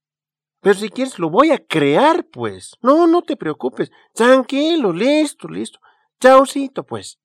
Pero 0.60 0.76
si 0.76 0.90
quieres 0.90 1.18
lo 1.18 1.30
voy 1.30 1.50
a 1.50 1.58
crear, 1.58 2.24
pues. 2.26 2.76
No, 2.82 3.06
no 3.06 3.22
te 3.22 3.36
preocupes. 3.36 3.90
Tranquilo, 4.14 4.92
listo, 4.92 5.48
listo. 5.48 5.80
Chaucito, 6.20 6.84
pues. 6.84 7.18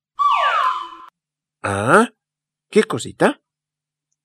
Ah, 1.61 2.09
¿qué 2.69 2.83
cosita? 2.83 3.41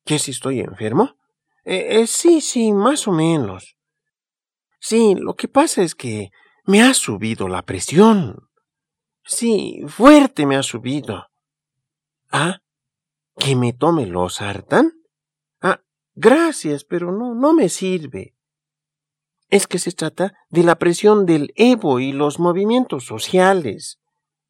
¿Que 0.05 0.19
si 0.19 0.31
estoy 0.31 0.61
enfermo? 0.61 1.17
Eh, 1.65 2.01
eh, 2.01 2.07
sí, 2.07 2.41
sí, 2.41 2.73
más 2.73 3.07
o 3.07 3.13
menos. 3.13 3.77
Sí, 4.81 5.15
lo 5.15 5.35
que 5.35 5.49
pasa 5.49 5.83
es 5.83 5.95
que 5.95 6.31
me 6.65 6.83
ha 6.83 6.95
subido 6.95 7.49
la 7.49 7.63
presión. 7.63 8.49
Sí, 9.25 9.83
fuerte 9.89 10.47
me 10.47 10.57
ha 10.57 10.63
subido. 10.63 11.27
Ah, 12.31 12.61
¿que 13.39 13.57
me 13.57 13.73
tome 13.73 14.07
los 14.07 14.37
sartán? 14.37 14.93
Ah, 15.61 15.83
gracias, 16.15 16.85
pero 16.85 17.13
no, 17.13 17.35
no 17.35 17.53
me 17.53 17.69
sirve. 17.69 18.35
Es 19.49 19.67
que 19.67 19.79
se 19.79 19.93
trata 19.93 20.33
de 20.49 20.63
la 20.63 20.77
presión 20.77 21.27
del 21.27 21.53
Evo 21.57 22.01
y 22.01 22.13
los 22.13 22.39
movimientos 22.39 23.05
sociales. 23.05 24.01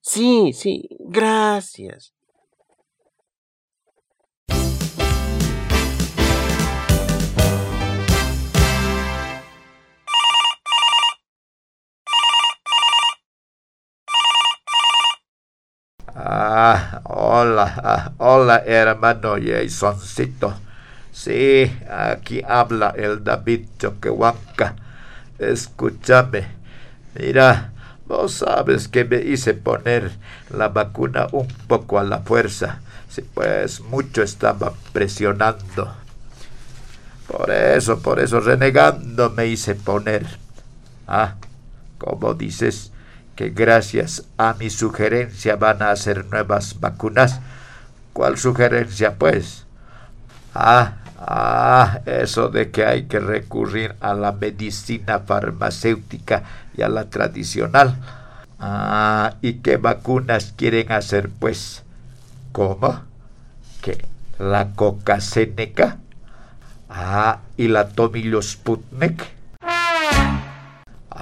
Sí, 0.01 0.53
sí, 0.53 0.89
gracias. 1.01 2.15
Ah, 16.25 17.01
hola, 17.03 17.67
ah, 17.83 18.13
hola 18.19 18.63
hermano 18.65 19.35
Jasoncito. 19.43 20.55
Sí, 21.11 21.67
aquí 21.91 22.43
habla 22.47 22.95
el 22.97 23.25
David 23.25 23.67
Choquehuanca. 23.77 24.77
Escúchame. 25.41 26.47
Mira, 27.19 27.73
vos 28.07 28.35
sabes 28.35 28.87
que 28.87 29.05
me 29.05 29.21
hice 29.21 29.55
poner 29.55 30.13
la 30.49 30.69
vacuna 30.69 31.27
un 31.33 31.49
poco 31.67 31.99
a 31.99 32.05
la 32.05 32.21
fuerza. 32.21 32.79
Sí, 33.09 33.23
pues 33.35 33.81
mucho 33.81 34.23
estaba 34.23 34.75
presionando. 34.93 35.93
Por 37.27 37.51
eso, 37.51 37.99
por 37.99 38.21
eso, 38.21 38.39
renegando 38.39 39.31
me 39.31 39.49
hice 39.49 39.75
poner. 39.75 40.25
Ah, 41.09 41.35
como 41.99 42.35
dices, 42.35 42.92
que 43.37 43.51
gracias 43.51 44.25
a 44.37 44.55
mi 44.55 44.71
sugerencia 44.71 45.57
van 45.57 45.83
a 45.83 45.91
hacer 45.91 46.27
nuevas 46.27 46.81
vacunas. 46.81 47.41
¿Cuál 48.13 48.37
sugerencia, 48.39 49.15
pues? 49.15 49.65
Ah, 50.55 50.99
ah, 51.19 52.01
eso 52.05 52.49
de 52.49 52.71
que 52.71 52.85
hay 52.85 53.05
que 53.05 53.21
recurrir 53.21 53.95
a 54.01 54.15
la 54.15 54.33
medicina 54.33 55.21
farmacéutica 55.21 56.43
y 56.77 56.83
a 56.83 56.89
la 56.89 57.09
tradicional. 57.09 57.97
Ah, 58.59 59.35
¿y 59.41 59.55
qué 59.55 59.77
vacunas 59.77 60.53
quieren 60.57 60.93
hacer, 60.93 61.31
pues? 61.31 61.83
¿Cómo? 62.53 63.01
¿Qué? 63.81 64.05
¿La 64.39 64.73
coca 64.73 65.21
Seneca? 65.21 65.99
Ah, 66.89 67.41
¿y 67.57 67.69
la 67.69 67.89
Tomillo 67.89 68.43
Sputnik? 68.43 69.42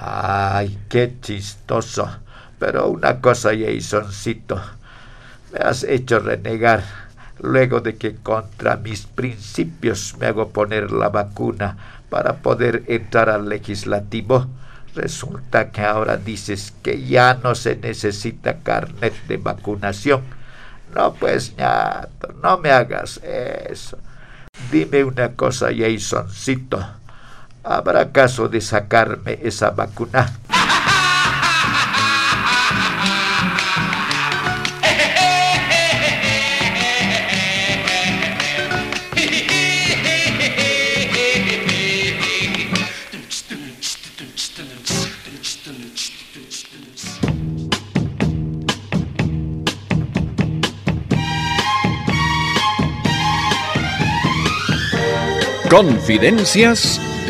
Ay, 0.03 0.79
qué 0.89 1.13
chistoso. 1.21 2.09
Pero 2.57 2.89
una 2.89 3.21
cosa, 3.21 3.51
Jasoncito, 3.55 4.59
me 5.53 5.59
has 5.59 5.83
hecho 5.83 6.17
renegar 6.17 6.83
luego 7.39 7.81
de 7.81 7.97
que 7.97 8.15
contra 8.15 8.77
mis 8.77 9.05
principios 9.05 10.15
me 10.19 10.25
hago 10.25 10.49
poner 10.49 10.91
la 10.91 11.09
vacuna 11.09 11.77
para 12.09 12.37
poder 12.37 12.83
entrar 12.87 13.29
al 13.29 13.47
legislativo. 13.47 14.47
Resulta 14.95 15.69
que 15.69 15.81
ahora 15.81 16.17
dices 16.17 16.73
que 16.81 17.05
ya 17.05 17.35
no 17.35 17.53
se 17.53 17.75
necesita 17.75 18.57
carnet 18.63 19.13
de 19.27 19.37
vacunación. 19.37 20.23
No, 20.95 21.13
pues, 21.13 21.55
ñato, 21.57 22.33
no 22.41 22.57
me 22.57 22.71
hagas 22.71 23.17
eso. 23.23 23.99
Dime 24.71 25.03
una 25.03 25.33
cosa, 25.33 25.69
Jasoncito. 25.71 27.00
¿Habrá 27.63 28.11
caso 28.11 28.47
de 28.47 28.59
sacarme 28.59 29.39
esa 29.43 29.69
vacuna? 29.69 30.33
Confidencias 55.69 56.99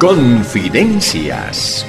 Confidencias 0.00 1.84